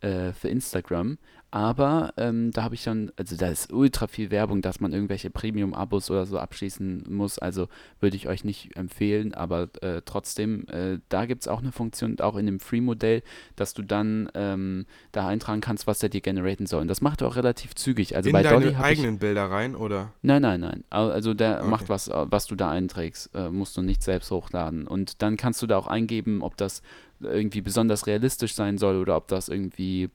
[0.00, 1.18] äh, für Instagram.
[1.50, 5.30] Aber ähm, da habe ich dann, also da ist ultra viel Werbung, dass man irgendwelche
[5.30, 7.38] Premium-Abos oder so abschließen muss.
[7.38, 7.68] Also
[8.00, 12.18] würde ich euch nicht empfehlen, aber äh, trotzdem, äh, da gibt es auch eine Funktion,
[12.20, 13.22] auch in dem Free-Modell,
[13.54, 16.82] dass du dann ähm, da eintragen kannst, was der dir generieren soll.
[16.82, 18.16] Und das macht er auch relativ zügig.
[18.16, 18.98] Also In bei deine Dolly habe ich.
[18.98, 20.12] eigenen Bilder rein, oder?
[20.22, 20.84] Nein, nein, nein.
[20.90, 21.68] Also der Okay.
[21.70, 24.86] macht was, äh, was du da einträgst, äh, musst du nicht selbst hochladen.
[24.86, 26.82] Und dann kannst du da auch eingeben, ob das
[27.20, 30.10] irgendwie besonders realistisch sein soll oder ob das irgendwie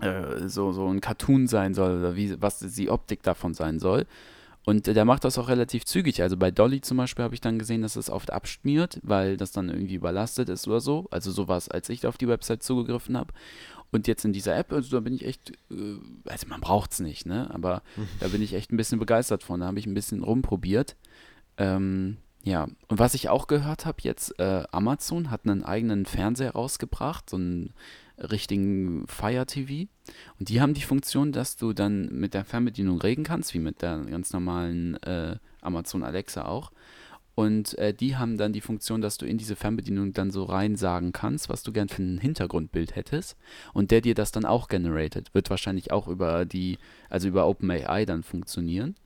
[0.00, 4.06] äh, so, so ein Cartoon sein soll oder wie, was die Optik davon sein soll.
[4.64, 6.22] Und der macht das auch relativ zügig.
[6.22, 9.50] Also bei Dolly zum Beispiel habe ich dann gesehen, dass es oft abschmiert, weil das
[9.50, 11.08] dann irgendwie überlastet ist oder so.
[11.10, 13.32] Also sowas, als ich auf die Website zugegriffen habe.
[13.90, 17.00] Und jetzt in dieser App, also da bin ich echt, äh, also man braucht es
[17.00, 17.52] nicht, ne?
[17.52, 17.82] Aber
[18.20, 19.60] da bin ich echt ein bisschen begeistert von.
[19.60, 20.96] Da habe ich ein bisschen rumprobiert.
[21.56, 26.52] Ähm, ja, und was ich auch gehört habe jetzt, äh, Amazon hat einen eigenen Fernseher
[26.52, 27.74] rausgebracht, so einen
[28.18, 29.88] richtigen Fire TV.
[30.38, 33.82] Und die haben die Funktion, dass du dann mit der Fernbedienung reden kannst, wie mit
[33.82, 36.72] der ganz normalen äh, Amazon Alexa auch.
[37.34, 40.76] Und äh, die haben dann die Funktion, dass du in diese Fernbedienung dann so rein
[40.76, 43.36] sagen kannst, was du gern für ein Hintergrundbild hättest.
[43.72, 45.32] Und der dir das dann auch generated.
[45.32, 48.96] Wird wahrscheinlich auch über die, also über OpenAI dann funktionieren.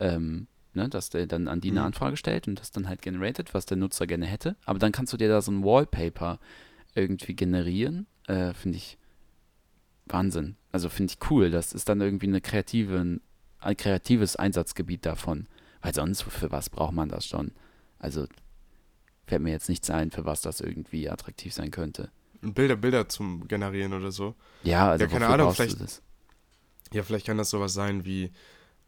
[0.00, 1.86] Ähm, ne, dass der dann an die eine Mhm.
[1.86, 4.56] Anfrage stellt und das dann halt generated, was der Nutzer gerne hätte.
[4.64, 6.40] Aber dann kannst du dir da so ein Wallpaper
[6.94, 8.06] irgendwie generieren.
[8.30, 8.98] Äh, finde ich
[10.06, 10.56] Wahnsinn.
[10.72, 11.50] Also finde ich cool.
[11.50, 13.18] Das ist dann irgendwie eine kreative,
[13.60, 15.46] ein kreatives Einsatzgebiet davon.
[15.82, 17.52] Weil sonst, für was braucht man das schon?
[17.98, 18.26] Also
[19.26, 22.10] fällt mir jetzt nichts ein, für was das irgendwie attraktiv sein könnte.
[22.42, 24.34] Bilder, Bilder zum Generieren oder so.
[24.62, 26.02] Ja, also Ja, keine Ahnung, vielleicht- das?
[26.92, 28.32] Ja, vielleicht kann das sowas sein wie,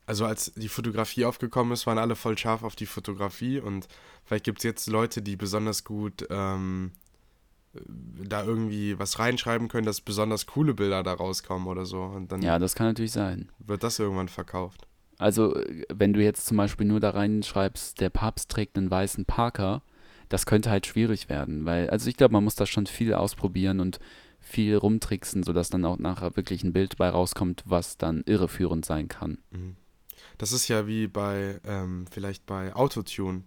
[0.07, 3.87] also als die Fotografie aufgekommen ist, waren alle voll scharf auf die Fotografie und
[4.25, 6.93] vielleicht gibt es jetzt Leute, die besonders gut ähm,
[7.75, 12.03] da irgendwie was reinschreiben können, dass besonders coole Bilder da rauskommen oder so.
[12.03, 13.51] Und dann Ja, das kann natürlich sein.
[13.59, 14.87] wird das irgendwann verkauft.
[15.19, 15.55] Also,
[15.89, 19.83] wenn du jetzt zum Beispiel nur da reinschreibst, der Papst trägt einen weißen Parker,
[20.29, 23.81] das könnte halt schwierig werden, weil, also ich glaube, man muss da schon viel ausprobieren
[23.81, 24.01] und
[24.41, 29.09] viel rumtricksen, sodass dann auch nachher wirklich ein Bild bei rauskommt, was dann irreführend sein
[29.09, 29.39] kann.
[29.51, 29.77] Mhm.
[30.39, 33.43] Das ist ja wie bei, ähm, vielleicht bei Autotune.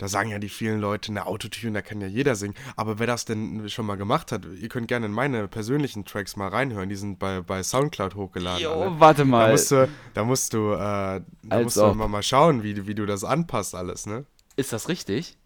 [0.00, 2.54] Da sagen ja die vielen Leute, na, Autotune, da kann ja jeder singen.
[2.74, 6.36] Aber wer das denn schon mal gemacht hat, ihr könnt gerne in meine persönlichen Tracks
[6.36, 6.88] mal reinhören.
[6.88, 8.62] Die sind bei, bei Soundcloud hochgeladen.
[8.66, 8.98] alle.
[8.98, 12.62] warte Da musst du, da musst du, äh, da Als musst du mal, mal schauen,
[12.62, 14.24] wie, du- wie du das anpasst alles, ne?
[14.56, 15.36] Ist das richtig?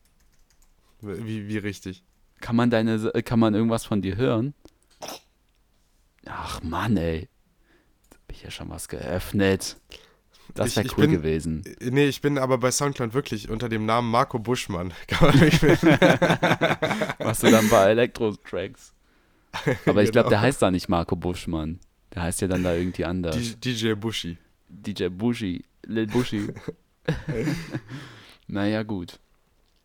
[1.00, 2.04] Wie, wie richtig.
[2.40, 4.54] Kann man deine, kann man irgendwas von dir hören?
[6.26, 7.28] Ach Mann, ey.
[8.10, 9.78] Da hab ich ja schon was geöffnet.
[10.52, 11.62] Das wäre cool bin- gewesen.
[11.80, 14.92] Äh, Nee, ich bin aber bei Soundcloud wirklich unter dem Namen Marco Buschmann.
[15.06, 15.60] Kann man mich.
[17.18, 18.92] Machst du dann bei Elektro-Tracks.
[19.86, 20.28] Aber ich glaube, Genau.
[20.30, 21.78] der heißt da nicht Marco Buschmann.
[22.14, 23.58] Der heißt ja dann da irgendwie anders.
[23.60, 24.36] DJ Buschi.
[24.68, 26.48] DJ Bushi, Lil Bushi.
[28.48, 29.20] naja, gut.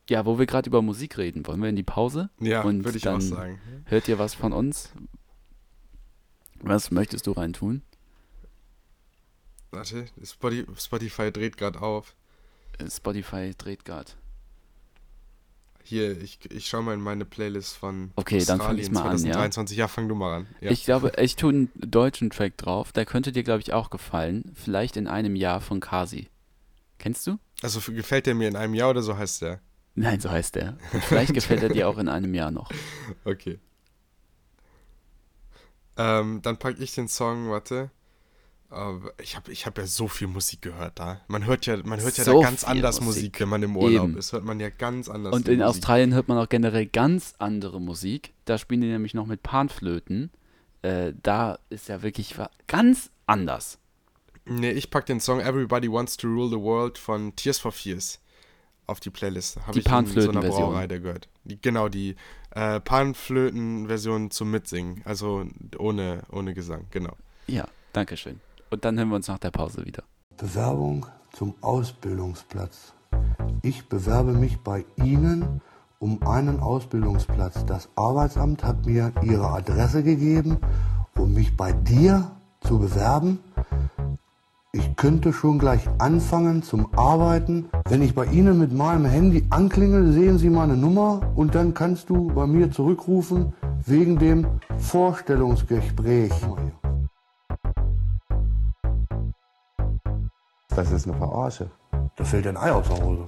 [0.09, 2.29] Ja, wo wir gerade über Musik reden, wollen wir in die Pause?
[2.39, 3.59] Ja, würde ich auch sagen.
[3.85, 4.91] Hört ihr was von uns?
[6.61, 7.83] Was möchtest du reintun?
[9.71, 12.15] Warte, Spotify, dreht gerade auf.
[12.89, 14.11] Spotify dreht gerade.
[15.83, 19.17] Hier, ich, ich schau mal in meine Playlist von Okay, dann fang Australien mal an,
[19.17, 19.33] ja?
[19.33, 19.77] 2023.
[19.77, 20.47] Ja, fang du mal an.
[20.61, 20.71] Ja.
[20.71, 22.91] Ich glaube, ich tue einen deutschen Track drauf.
[22.91, 24.51] Der könnte dir, glaube ich, auch gefallen.
[24.53, 26.27] Vielleicht in einem Jahr von Kasi.
[26.99, 27.39] Kennst du?
[27.61, 29.61] also gefällt der mir in einem Jahr oder so heißt der?
[29.95, 30.77] Nein, so heißt der.
[30.93, 32.71] Und vielleicht gefällt er dir auch in einem Jahr noch.
[33.25, 33.59] Okay.
[35.97, 37.89] Ähm, dann packe ich den Song, warte.
[38.71, 41.21] Aber ich habe ich hab ja so viel Musik gehört da.
[41.27, 43.23] Man hört ja, man hört ja So da ganz anders Musik.
[43.23, 44.17] Musik, wenn man im Urlaub Eben.
[44.17, 44.31] ist.
[44.31, 45.33] Hört man ja ganz anders.
[45.33, 45.67] Und in Musik.
[45.67, 48.33] Australien hört man auch generell ganz andere Musik.
[48.45, 50.29] Da spielen die nämlich noch mit Panflöten.
[50.83, 52.35] Äh, da ist ja wirklich
[52.67, 53.79] ganz anders.
[54.45, 58.19] Nee, ich pack den Song Everybody Wants to Rule the World von Tears for Fears
[58.85, 59.57] auf die Playlist.
[59.57, 60.69] Habe Die ich in so einer Panflöten-Version.
[60.71, 61.27] Brauerei da gehört.
[61.43, 62.15] Die, genau, die
[62.51, 65.01] äh, Panflöten-Version zum Mitsingen.
[65.05, 65.45] Also
[65.77, 67.15] ohne, ohne Gesang, genau.
[67.47, 68.39] Ja, danke schön.
[68.69, 70.03] Und dann hören wir uns nach der Pause wieder.
[70.37, 72.93] Bewerbung zum Ausbildungsplatz.
[73.61, 75.61] Ich bewerbe mich bei Ihnen
[75.99, 77.65] um einen Ausbildungsplatz.
[77.65, 80.57] Das Arbeitsamt hat mir Ihre Adresse gegeben,
[81.15, 83.39] um mich bei dir zu bewerben.
[84.71, 87.69] Ich könnte schon gleich anfangen zum Arbeiten.
[87.89, 92.09] Wenn ich bei Ihnen mit meinem Handy anklingel, sehen Sie meine Nummer und dann kannst
[92.09, 93.53] du bei mir zurückrufen
[93.85, 94.45] wegen dem
[94.77, 96.31] Vorstellungsgespräch.
[100.69, 101.71] Das ist eine Verarsche.
[102.15, 103.25] Da fällt ein Ei aus der Hose.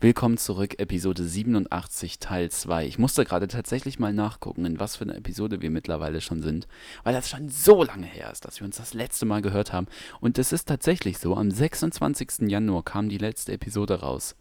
[0.00, 2.86] Willkommen zurück, Episode 87, Teil 2.
[2.86, 6.68] Ich musste gerade tatsächlich mal nachgucken, in was für eine Episode wir mittlerweile schon sind,
[7.02, 9.88] weil das schon so lange her ist, dass wir uns das letzte Mal gehört haben.
[10.20, 12.48] Und es ist tatsächlich so, am 26.
[12.48, 14.36] Januar kam die letzte Episode raus.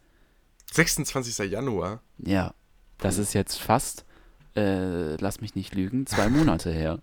[0.72, 1.50] 26.
[1.50, 2.02] Januar.
[2.20, 2.54] Ja,
[3.00, 4.06] das ist jetzt fast,
[4.56, 7.00] äh, lass mich nicht lügen, zwei Monate her.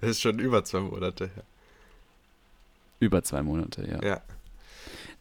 [0.00, 1.44] Das ist schon über zwei Monate her.
[3.00, 4.02] Über zwei Monate, ja.
[4.08, 4.20] Ja.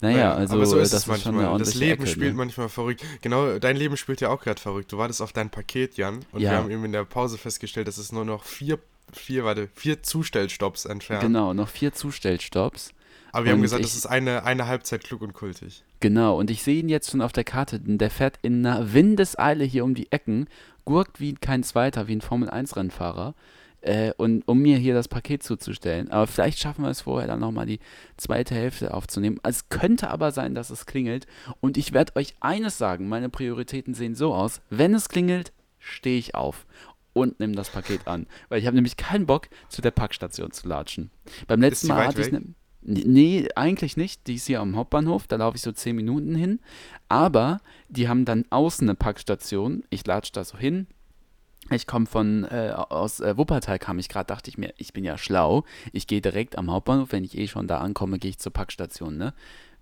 [0.02, 1.58] Naja, also so ist das ist schon eine.
[1.58, 2.38] Das Leben Ecke, spielt ne?
[2.38, 3.04] manchmal verrückt.
[3.22, 4.92] Genau, dein Leben spielt ja auch gerade verrückt.
[4.92, 6.52] Du wartest auf dein Paket, Jan, und Ja.
[6.52, 8.80] wir haben eben in der Pause festgestellt, dass es nur noch vier,
[9.14, 11.22] vier, warte, vier Zustellstopps entfernt.
[11.24, 12.92] Genau, noch vier Zustellstopps.
[13.32, 15.84] Aber wir haben Und gesagt, ich- das ist eine, eine Halbzeit klug und kultig.
[16.02, 18.94] Genau, und ich sehe ihn jetzt schon auf der Karte, denn der fährt in einer
[18.94, 20.48] Windeseile hier um die Ecken,
[20.86, 23.34] gurkt wie kein Zweiter, wie ein Formel-1-Rennfahrer,
[23.84, 26.10] äh, und um mir hier das Paket zuzustellen.
[26.10, 27.80] Aber vielleicht schaffen wir es vorher dann nochmal die
[28.18, 29.40] zweite Hälfte aufzunehmen.
[29.44, 31.28] Es könnte aber sein, dass es klingelt.
[31.60, 36.18] Und ich werde euch eines sagen, meine Prioritäten sehen so aus, wenn es klingelt, stehe
[36.18, 36.66] ich auf
[37.14, 38.28] und nehme das Paket an.
[38.50, 41.12] Weil ich habe nämlich keinen Bock, zu der Packstation zu latschen.
[41.48, 42.42] Beim letzten Mal hatte ich ne,
[42.86, 44.28] Nee, eigentlich nicht.
[44.28, 46.60] Die ist hier am Hauptbahnhof, da laufe ich so 10 Minuten hin.
[47.08, 49.84] Aber die haben dann außen eine Packstation.
[49.90, 50.88] Ich latsch da so hin.
[51.70, 55.04] Ich komme von, äh, aus äh, Wuppertal kam ich gerade, dachte ich mir, ich bin
[55.04, 55.64] ja schlau.
[55.92, 59.18] Ich gehe direkt am Hauptbahnhof, wenn ich eh schon da ankomme, gehe ich zur Packstation,
[59.18, 59.34] ne?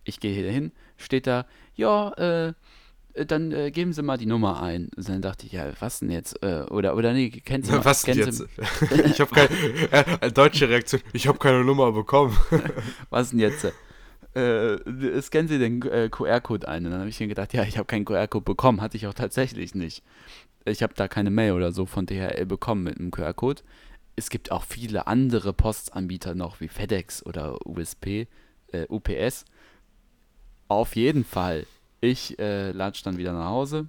[0.04, 2.54] Ich gehe hier hin, steht da, ja, äh,
[3.14, 4.90] äh, dann äh, geben Sie mal die Nummer ein.
[4.96, 6.42] Und dann dachte ich, ja, was denn jetzt?
[6.44, 8.46] Äh, oder, oder nee, kennen Sie mal, Was denn jetzt?
[9.06, 9.50] Ich habe keine,
[10.22, 12.38] äh, deutsche Reaktion, ich habe keine Nummer bekommen.
[13.10, 13.66] was denn jetzt?
[14.34, 16.86] Äh, scannen Sie den äh, QR-Code ein.
[16.86, 18.82] Und dann habe ich mir gedacht, ja, ich habe keinen QR-Code bekommen.
[18.82, 20.04] Hatte ich auch tatsächlich nicht.
[20.66, 23.62] Ich habe da keine Mail oder so von DHL bekommen mit einem QR-Code.
[24.16, 28.28] Es gibt auch viele andere Postanbieter noch, wie FedEx oder USP,
[28.72, 29.46] äh, UPS.
[30.68, 31.66] Auf jeden Fall.
[32.02, 33.88] Ich äh, latsch dann wieder nach Hause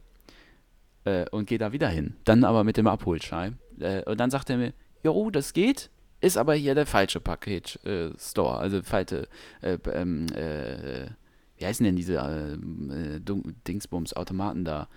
[1.05, 2.15] äh, und gehe da wieder hin.
[2.25, 3.59] Dann aber mit dem Abholschein.
[3.79, 8.59] Äh, und dann sagt er mir, jo, das geht, ist aber hier der falsche Paket-Store.
[8.59, 9.29] also falsche,
[9.61, 11.09] äh, ähm, äh,
[11.57, 14.89] wie heißen denn diese äh, äh, Dun- Dingsbums, Automaten da?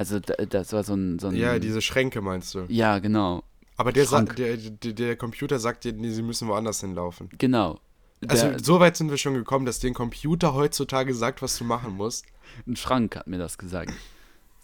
[0.00, 2.64] Also da, das war so ein, so ein ja, diese Schränke meinst du.
[2.68, 3.42] Ja, genau.
[3.76, 7.28] Aber der, der, der, der Computer sagt dir, nee, sie müssen woanders hinlaufen.
[7.36, 7.80] Genau.
[8.26, 11.64] Also so weit sind wir schon gekommen, dass dir ein Computer heutzutage sagt, was du
[11.64, 12.24] machen musst.
[12.66, 13.92] Ein Schrank hat mir das gesagt.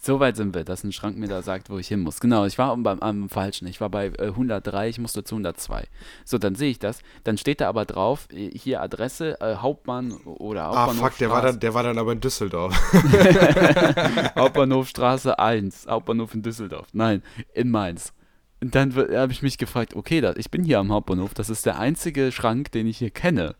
[0.07, 2.21] So weit sind wir, dass ein Schrank mir da sagt, wo ich hin muss.
[2.21, 3.67] Genau, ich war am, beim, am falschen.
[3.67, 5.83] Ich war bei äh, 103, ich musste zu 102.
[6.23, 7.01] So, dann sehe ich das.
[7.25, 11.09] Dann steht da aber drauf, äh, hier Adresse, äh, Hauptmann oder Ah, Hauptbahnhofstraße.
[11.09, 12.73] fuck, der war, dann, der war dann aber in Düsseldorf.
[14.37, 16.87] Hauptbahnhofstraße 1, Hauptbahnhof in Düsseldorf.
[16.93, 17.21] Nein,
[17.53, 18.13] in Mainz.
[18.61, 21.65] Und dann habe ich mich gefragt, okay, das, ich bin hier am Hauptbahnhof, das ist
[21.65, 23.55] der einzige Schrank, den ich hier kenne.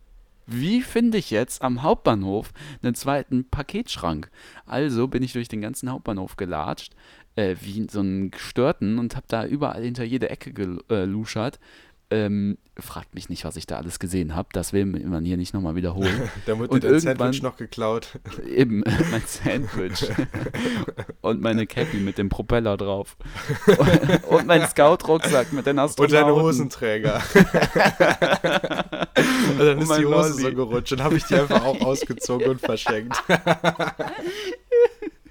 [0.50, 4.32] Wie finde ich jetzt am Hauptbahnhof einen zweiten Paketschrank?
[4.66, 6.94] Also bin ich durch den ganzen Hauptbahnhof gelatscht,
[7.36, 11.60] äh, wie so einen Gestörten und habe da überall hinter jede Ecke geluschert.
[12.10, 14.48] Ähm, fragt mich nicht, was ich da alles gesehen habe.
[14.54, 16.30] Das will man hier nicht nochmal wiederholen.
[16.46, 18.20] Da wurde Und dir dein Sandwich noch geklaut.
[18.50, 18.80] Eben,
[19.12, 20.06] mein Sandwich.
[21.22, 23.18] und meine Cappy mit dem Propeller drauf.
[24.30, 26.16] und mein Scout-Rucksack mit den Und Astronauten.
[26.16, 27.22] deine Hosenträger.
[27.34, 30.56] und dann Und ist die Hose so Lolli.
[30.56, 30.92] gerutscht.
[30.94, 33.22] Dann habe ich die einfach auch ausgezogen und verschenkt.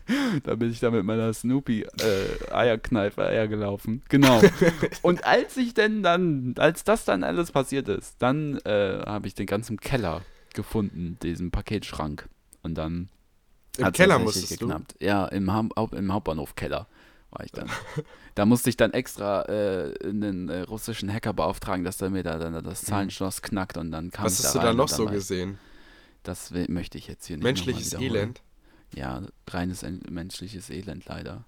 [0.44, 4.02] Da bin ich da mit meiner Snoopy-Eierkneife hergelaufen.
[4.08, 4.40] Genau.
[5.02, 9.34] Und als ich denn dann, als das dann alles passiert ist, dann äh, habe ich
[9.34, 10.22] den ganzen Keller
[10.54, 12.28] gefunden, diesen Paketschrank.
[12.62, 13.08] Und dann
[13.78, 14.96] Im Keller musstest geknappt.
[15.00, 16.86] Ja, im, Haupt im Hauptbahnhof-Keller
[17.30, 17.70] war ich dann.
[18.34, 22.38] da musste ich dann extra äh, einen äh, russischen Hacker beauftragen, dass er mir da
[22.38, 24.88] dann das Zahlenschloss knackt und dann kam Was ich hast du da da rein noch
[24.88, 25.58] so gesehen?
[26.22, 27.92] Das möchte ich jetzt hier nicht Menschliches.
[27.94, 28.42] Elend.
[28.94, 31.44] Ja, reines en- menschliches Elend leider.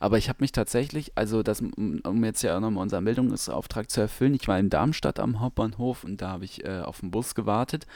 [0.00, 4.00] Aber ich habe mich tatsächlich, also das, um jetzt ja auch nochmal unseren Bildungsauftrag zu
[4.00, 7.34] erfüllen, ich war in Darmstadt am Hauptbahnhof und da habe ich äh, auf den Bus
[7.34, 7.86] gewartet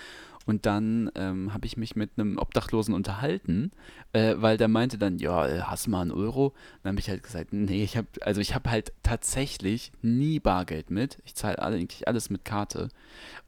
[0.46, 3.70] und dann ähm, habe ich mich mit einem Obdachlosen unterhalten,
[4.12, 6.48] äh, weil der meinte dann, ja, äh, hast mal einen Euro?
[6.48, 10.38] Und dann habe ich halt gesagt, nee, ich habe, also ich habe halt tatsächlich nie
[10.40, 11.18] Bargeld mit.
[11.24, 12.88] Ich zahle eigentlich alles mit Karte.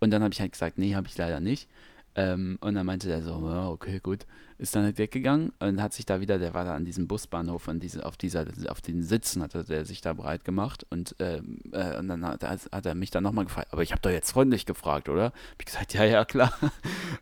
[0.01, 1.69] Und dann habe ich halt gesagt, nee, habe ich leider nicht.
[2.15, 4.27] Ähm, und dann meinte der so, okay, gut.
[4.59, 7.69] Ist dann halt weggegangen und hat sich da wieder, der war da an diesem Busbahnhof,
[7.69, 11.59] an diese, auf dieser, auf den Sitzen hatte der sich da breit gemacht und, ähm,
[11.73, 14.31] äh, und dann hat, hat er mich dann nochmal gefragt, aber ich habe doch jetzt
[14.31, 15.25] freundlich gefragt, oder?
[15.25, 16.53] Hab ich gesagt, ja, ja, klar.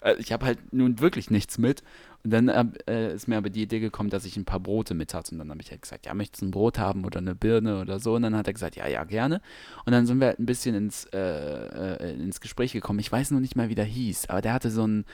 [0.03, 1.83] Äh, ich habe halt nun wirklich nichts mit.
[2.22, 5.14] Und dann äh, ist mir aber die Idee gekommen, dass ich ein paar Brote mit
[5.14, 5.33] hatte.
[5.33, 7.80] Und dann habe ich halt gesagt, ja, möchtest du ein Brot haben oder eine Birne
[7.80, 8.14] oder so?
[8.14, 9.40] Und dann hat er gesagt, ja, ja, gerne.
[9.87, 12.98] Und dann sind wir halt ein bisschen ins, äh, äh, ins Gespräch gekommen.
[12.98, 15.04] Ich weiß noch nicht mal, wie der hieß, aber der hatte so ein,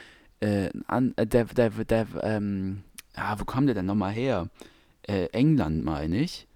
[0.41, 2.83] äh, äh, der, der, der, ähm,
[3.15, 4.49] ja, wo kam der denn nochmal her?
[5.03, 6.47] Äh, England, meine ich.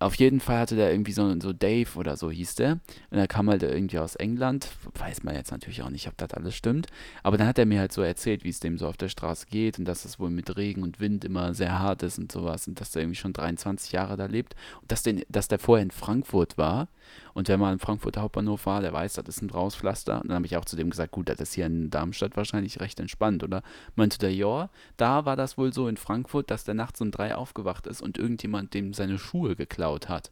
[0.00, 2.80] Auf jeden Fall hatte der irgendwie so, so Dave oder so hieß der.
[3.10, 4.68] Und er kam halt irgendwie aus England.
[4.98, 6.86] Weiß man jetzt natürlich auch nicht, ob das alles stimmt.
[7.22, 9.46] Aber dann hat er mir halt so erzählt, wie es dem so auf der Straße
[9.50, 12.66] geht und dass es wohl mit Regen und Wind immer sehr hart ist und sowas.
[12.66, 14.56] Und dass der irgendwie schon 23 Jahre da lebt.
[14.80, 16.88] Und dass, den, dass der vorher in Frankfurt war.
[17.34, 20.20] Und wenn man im Frankfurter Hauptbahnhof war, der weiß, das ist ein Brauspflaster.
[20.20, 22.80] Und dann habe ich auch zu dem gesagt, gut, das ist hier in Darmstadt wahrscheinlich
[22.80, 23.62] recht entspannt, oder?
[23.94, 27.34] Meinte der, ja, da war das wohl so in Frankfurt, dass der nachts um drei
[27.34, 30.30] aufgewacht ist und irgendjemand dem seine Schuhe geklaut hat.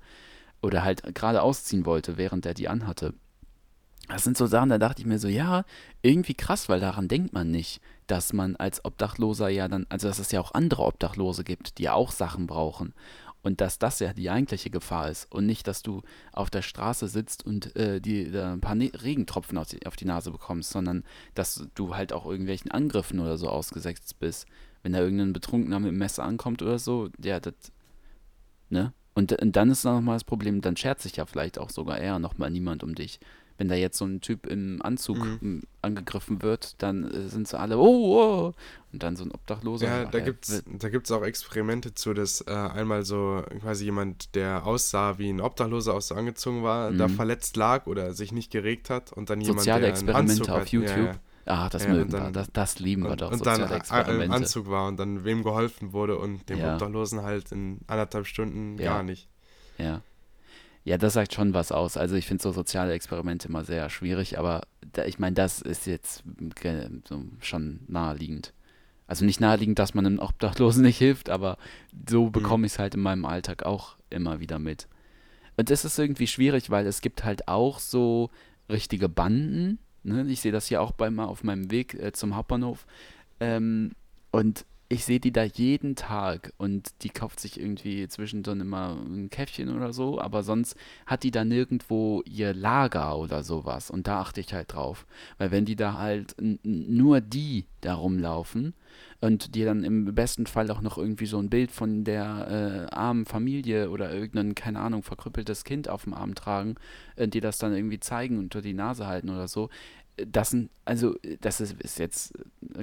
[0.60, 3.14] Oder halt gerade ausziehen wollte, während er die anhatte.
[4.08, 5.64] Das sind so Sachen, da dachte ich mir so, ja,
[6.00, 10.18] irgendwie krass, weil daran denkt man nicht, dass man als Obdachloser ja dann, also dass
[10.18, 12.94] es ja auch andere Obdachlose gibt, die ja auch Sachen brauchen.
[13.48, 17.08] Und dass das ja die eigentliche Gefahr ist und nicht, dass du auf der Straße
[17.08, 20.68] sitzt und äh, die, äh, ein paar ne Regentropfen auf die, auf die Nase bekommst,
[20.68, 21.02] sondern
[21.34, 24.46] dass du halt auch irgendwelchen Angriffen oder so ausgesetzt bist.
[24.82, 27.54] Wenn da irgendein Betrunkener mit dem Messer ankommt oder so, ja, das,
[28.68, 28.92] ne?
[29.14, 32.18] Und, und dann ist nochmal das Problem, dann schert sich ja vielleicht auch sogar eher
[32.18, 33.18] nochmal niemand um dich
[33.58, 35.62] wenn da jetzt so ein Typ im Anzug Mhm.
[35.82, 37.82] angegriffen wird, dann äh, sind sie alle, oh,
[38.18, 38.54] oh,
[38.92, 39.86] und dann so ein Obdachloser.
[39.86, 44.34] Ja, da gibt's, wird- da gibt's auch Experimente zu, dass äh, einmal so quasi jemand,
[44.34, 47.12] der aussah wie ein Obdachloser, auch so angezogen war, da Mhm.
[47.16, 50.48] verletzt lag oder sich nicht geregt hat und dann jemand, Soziale der einen Experimente Anzug
[50.54, 50.96] auf hat, YouTube.
[50.96, 51.14] Ja, ja.
[51.46, 54.24] Ah, das Ja, mögen wir, dann- das, das lieben wir Und, doch, und dann äh,
[54.24, 54.30] im.
[54.30, 56.74] Anzug war und dann wem geholfen wurde und dem Ja.
[56.74, 58.92] Obdachlosen halt in anderthalb Stunden Ja.
[58.94, 59.28] gar nicht.
[59.78, 60.02] Ja.
[60.84, 61.96] Ja, das sagt schon was aus.
[61.96, 64.62] Also ich finde so soziale Experimente immer sehr schwierig, aber
[64.92, 66.22] da, ich meine, das ist jetzt
[67.08, 68.52] so schon naheliegend.
[69.06, 71.56] Also nicht naheliegend, dass man einem Obdachlosen nicht hilft, aber
[72.08, 74.86] so bekomme ich es halt in meinem Alltag auch immer wieder mit.
[75.56, 78.30] Und es ist irgendwie schwierig, weil es gibt halt auch so
[78.70, 79.78] richtige Banden.
[80.04, 80.26] Ne?
[80.28, 82.86] Ich sehe das hier auch bei mal auf meinem Weg äh, zum Hauptbahnhof.
[83.40, 83.92] Ähm,
[84.30, 89.28] und ich sehe die da jeden Tag und die kauft sich irgendwie zwischendrin immer ein
[89.28, 94.20] Käffchen oder so, aber sonst hat die da nirgendwo ihr Lager oder sowas und da
[94.20, 95.06] achte ich halt drauf.
[95.36, 98.72] Weil wenn die da halt nur die da rumlaufen
[99.20, 102.94] und die dann im besten Fall auch noch irgendwie so ein Bild von der äh,
[102.94, 106.76] armen Familie oder irgendein, keine Ahnung, verkrüppeltes Kind auf dem Arm tragen,
[107.16, 109.68] äh, die das dann irgendwie zeigen und unter die Nase halten oder so,
[110.26, 112.34] das sind, also das ist, ist jetzt,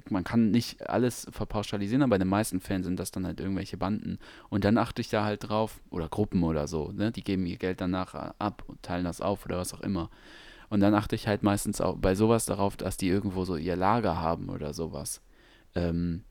[0.10, 3.78] man kann nicht alles verpauschalisieren, aber in den meisten Fällen sind das dann halt irgendwelche
[3.78, 4.19] Banden.
[4.50, 7.12] Und dann achte ich da halt drauf, oder Gruppen oder so, ne?
[7.12, 10.10] Die geben ihr Geld danach ab und teilen das auf oder was auch immer.
[10.69, 13.76] Und dann achte ich halt meistens auch bei sowas darauf, dass die irgendwo so ihr
[13.76, 15.21] Lager haben oder sowas.
[15.76, 16.24] Ähm,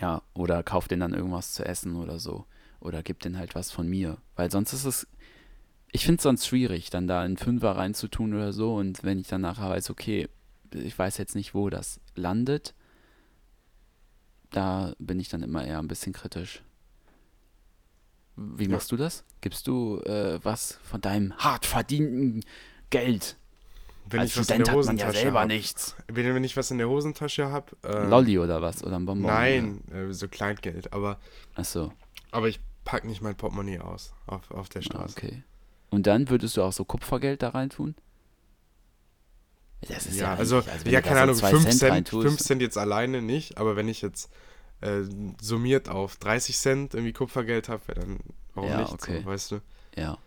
[0.00, 2.46] ja, oder kauf denen dann irgendwas zu essen oder so.
[2.80, 4.18] Oder gib denen halt was von mir.
[4.36, 5.06] Weil sonst ist es,
[5.92, 8.74] ich finde es sonst schwierig, dann da einen Fünfer reinzutun oder so.
[8.76, 10.28] Und wenn ich dann nachher weiß, okay,
[10.72, 12.74] ich weiß jetzt nicht, wo das landet,
[14.50, 16.62] da bin ich dann immer eher ein bisschen kritisch.
[18.36, 18.70] Wie Ja.
[18.70, 19.24] machst du das?
[19.40, 22.44] Gibst du äh, was von deinem hart verdienten
[22.90, 23.36] Geld?
[24.08, 25.96] Wenn Als ich was in Student der hat man ja Hosentasche selber hab, nichts.
[26.08, 27.76] Wenn, wenn ich was in der Hosentasche habe.
[27.84, 28.82] Äh, Lolli oder was?
[28.82, 29.30] Oder ein Bonbon?
[29.30, 30.92] Nein, äh, so Kleingeld.
[30.92, 31.20] Aber,
[31.54, 31.92] Achso,
[32.32, 35.14] aber ich pack nicht mein Portemonnaie aus auf, auf der Straße.
[35.16, 35.42] okay.
[35.90, 37.94] Und dann würdest du auch so Kupfergeld da reintun?
[39.88, 41.92] Das ist ja, ja, also, eigentlich, als wenn ja, keine Ahnung, zwei 5 Cent Cent,
[41.92, 42.28] reintust.
[42.28, 44.30] 5 Cent jetzt alleine nicht, aber wenn ich jetzt
[44.82, 45.02] äh,
[45.40, 48.20] summiert auf 30 Cent irgendwie Kupfergeld habe, dann
[48.54, 49.20] warum Ja, nicht, okay.
[49.20, 49.60] so, weißt du?
[49.96, 50.18] Ja.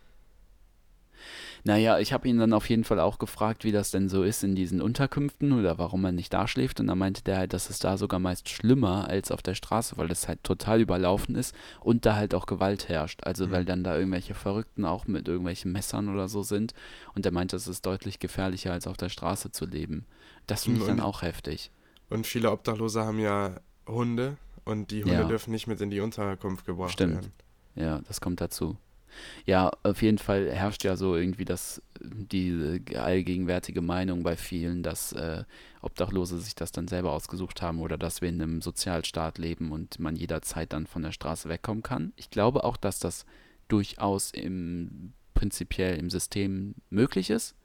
[1.65, 4.43] Naja, ich habe ihn dann auf jeden Fall auch gefragt, wie das denn so ist
[4.43, 6.82] in diesen Unterkünften oder warum man nicht da schläft.
[6.82, 9.95] Und da meinte der halt, dass es da sogar meist schlimmer als auf der Straße,
[9.97, 13.21] weil es halt total überlaufen ist und da halt auch Gewalt herrscht.
[13.23, 16.73] Also weil dann da irgendwelche Verrückten auch mit irgendwelchen Messern oder so sind.
[17.15, 20.06] Und er meinte, es ist deutlich gefährlicher als auf der Straße zu leben.
[20.47, 21.71] Das finde ich dann auch heftig.
[22.10, 23.56] Und viele Obdachlose haben ja
[23.88, 25.23] Hunde und die Hunde Ja.
[25.23, 27.13] dürfen nicht mit in die Unterkunft gebracht Stimmt.
[27.15, 27.32] werden.
[27.76, 28.76] Ja, das kommt dazu.
[29.45, 35.13] Ja, auf jeden Fall herrscht ja so irgendwie das, die allgegenwärtige Meinung bei vielen, dass
[35.13, 35.43] äh,
[35.82, 39.99] Obdachlose sich das dann selber ausgesucht haben oder dass wir in einem Sozialstaat leben und
[39.99, 42.13] man jederzeit dann von der Straße wegkommen kann.
[42.15, 43.26] Ich glaube auch, dass das
[43.67, 47.56] durchaus im prinzipiell im System möglich ist,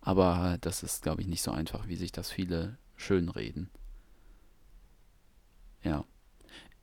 [0.00, 3.70] aber das ist, glaube ich, nicht so einfach, wie sich das viele schönreden.
[5.82, 6.04] Ja.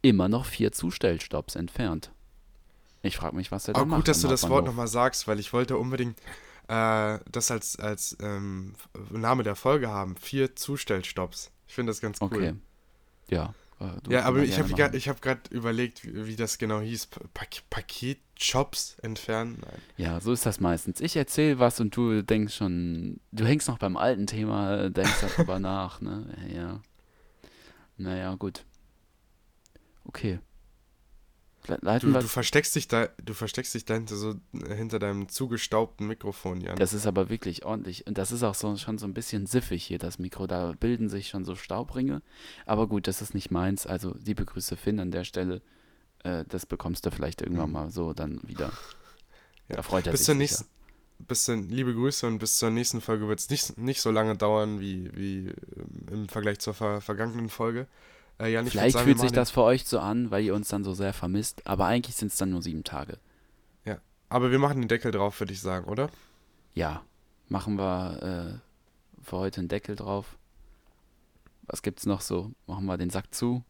[0.02, 2.12] Immer noch vier Zustellstopps entfernt.
[3.04, 4.00] Ich frage mich, was er da Aber macht.
[4.00, 6.18] gut, dass du das Wort nochmal sagst, weil ich wollte unbedingt
[6.70, 8.74] äh, das als, als ähm,
[9.12, 10.16] Name der Folge haben.
[10.16, 11.52] Vier Zustellstopps.
[11.68, 12.28] Ich finde das ganz cool.
[12.32, 12.54] Okay.
[13.30, 13.54] Ja.
[13.82, 17.08] äh, Ja, aber ich habe hab gerade überlegt, wie, wie das genau hieß.
[17.34, 19.58] Pa Paketshops entfernen?
[19.62, 19.82] Nein.
[19.98, 21.02] Ja, so ist das meistens.
[21.02, 25.20] Ich erzähle was und du denkst schon, du hängst noch beim alten Thema, äh, denkst
[25.22, 26.26] darüber nach, ne?
[26.56, 26.82] Ja.
[27.98, 28.64] Naja, gut.
[30.06, 30.40] Okay.
[31.66, 34.36] Du, du versteckst dich da, du versteckst dich da hinter, so,
[34.68, 36.76] hinter deinem zugestaubten Mikrofon, Jan.
[36.76, 38.06] Das ist aber wirklich ordentlich.
[38.06, 40.46] Und das ist auch so, schon so ein bisschen siffig hier, das Mikro.
[40.46, 42.22] Da bilden sich schon so Staubringe.
[42.66, 43.88] Aber gut, das ist nicht meins.
[43.88, 45.62] Also liebe Grüße, Finn, an der Stelle.
[46.24, 48.72] Äh, das bekommst du vielleicht irgendwann mal so dann wieder.
[49.70, 49.78] Ja.
[49.78, 50.66] Da freut er bis sich zur
[51.20, 54.36] bis zur, liebe Grüße und bis zur nächsten Folge wird es nicht, nicht so lange
[54.36, 57.88] dauern wie, wie ähm, im Vergleich zur ver vergangenen Folge.
[58.38, 60.84] Äh, würd Vielleicht sagen, fühlt sich das für euch so an, weil ihr uns dann
[60.84, 61.66] so sehr vermisst.
[61.66, 63.18] Aber eigentlich sind es dann nur sieben Tage.
[63.86, 63.98] Ja.
[64.30, 66.10] Aber wir machen den Deckel drauf, würde ich sagen, oder?
[66.74, 67.04] Ja,
[67.50, 70.38] machen wir äh, für heute einen Deckel drauf.
[71.68, 72.52] Was gibt's noch so?
[72.68, 73.64] Machen wir den Sack zu.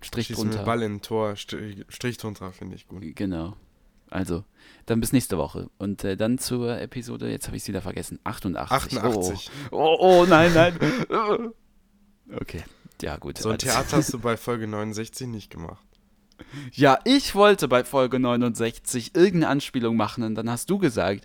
[0.00, 0.64] Strich Schießen drunter.
[0.64, 3.02] Ball in Tor, Strich, Strich drunter, finde ich gut.
[3.16, 3.56] Genau.
[4.10, 4.44] Also,
[4.86, 5.70] dann bis nächste Woche.
[5.78, 8.98] Und äh, dann zur Episode, jetzt habe ich es wieder vergessen, 88.
[8.98, 9.50] 88.
[9.70, 10.78] Oh, oh, oh nein, nein.
[12.40, 12.64] Okay,
[13.02, 13.38] ja gut.
[13.38, 15.84] So ein Also- Theater hast du bei Folge 69 nicht gemacht.
[16.72, 21.24] Ja, ich wollte bei Folge 69 irgendeine Anspielung machen und dann hast du gesagt,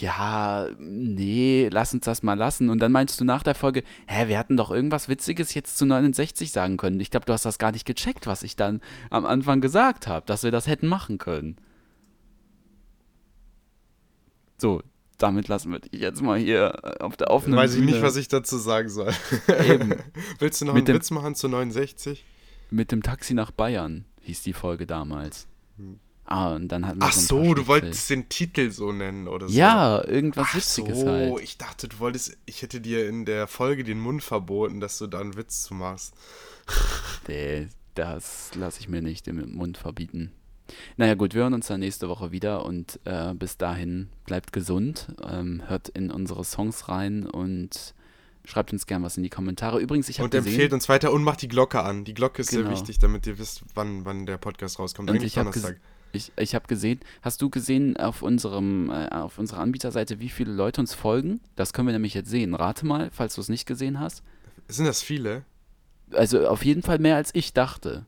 [0.00, 2.68] ja, nee, lass uns das mal lassen.
[2.68, 5.86] Und dann meinst du nach der Folge, hä, wir hatten doch irgendwas Witziges jetzt zu
[5.86, 6.98] 69 sagen können.
[6.98, 8.80] Ich glaube, du hast das gar nicht gecheckt, was ich dann
[9.10, 11.56] am Anfang gesagt habe, dass wir das hätten machen können.
[14.58, 14.82] So,
[15.22, 18.16] damit lassen wir dich jetzt mal hier äh, auf der offenen Weiß ich nicht, was
[18.16, 19.12] ich dazu sagen soll.
[19.66, 19.94] Eben.
[20.38, 22.24] Willst du noch Mit einen dem- Witz machen zu 69?
[22.72, 25.48] mit dem Taxi nach Bayern, hieß die Folge damals.
[26.24, 29.48] Ah, und dann hatten wir Ach so, so, du wolltest den Titel so nennen oder
[29.48, 29.54] so.
[29.58, 31.40] Ja, irgendwas Ach Witziges so, halt.
[31.42, 35.08] ich dachte, du wolltest, ich hätte dir in der Folge den Mund verboten, dass du
[35.08, 36.14] da einen Witz zu machst.
[37.26, 40.30] Nee, das lasse ich mir nicht im Mund verbieten.
[40.96, 45.08] Naja gut, wir hören uns dann nächste Woche wieder und äh, bis dahin bleibt gesund,
[45.28, 47.94] ähm, hört in unsere Songs rein und
[48.44, 49.80] schreibt uns gern was in die Kommentare.
[49.80, 52.04] Übrigens, ich habe Und gesehen, empfehlt uns weiter und macht die Glocke an.
[52.04, 52.72] Die Glocke ist sehr Genau.
[52.72, 55.10] wichtig, damit ihr wisst, wann, wann der Podcast rauskommt.
[55.10, 55.78] Und Eigentlich ich habe Donnerstag.
[56.12, 60.52] ich, ich hab gesehen, hast du gesehen auf unserem äh, auf unserer Anbieterseite, wie viele
[60.52, 61.40] Leute uns folgen?
[61.54, 62.54] Das können wir nämlich jetzt sehen.
[62.54, 64.22] Rate mal, falls du es nicht gesehen hast.
[64.68, 65.44] Sind das viele?
[66.12, 68.06] Also auf jeden Fall mehr als ich dachte.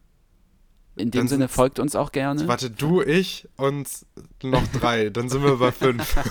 [0.94, 2.46] In dem Dann Sinne folgt uns auch gerne.
[2.46, 3.88] Warte, du, ich und
[4.42, 5.08] noch drei.
[5.08, 6.14] Dann sind wir bei fünf.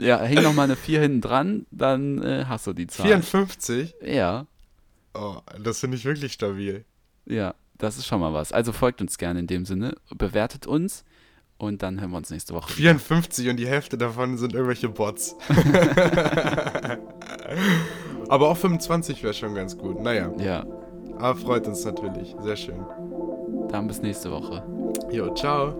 [0.00, 3.06] Ja, häng noch mal eine 4 hinten dran, dann äh, hast du die Zahl.
[3.06, 3.94] 54?
[4.04, 4.46] Ja,
[5.14, 6.84] Oh, das finde ich wirklich stabil.
[7.26, 8.50] ja, das ist schon mal was.
[8.52, 11.04] Also folgt uns gerne in dem Sinne, bewertet uns
[11.58, 12.72] und dann hören wir uns nächste Woche.
[12.72, 15.36] 54 und die Hälfte davon sind irgendwelche Bots.
[18.28, 20.00] Aber auch 25 wäre schon ganz gut.
[20.00, 20.64] Naja, Ja,
[21.22, 22.34] aber freut uns natürlich.
[22.40, 22.84] Sehr schön.
[23.70, 24.62] dann bis nächste Woche.
[25.10, 25.74] Jo, ciao.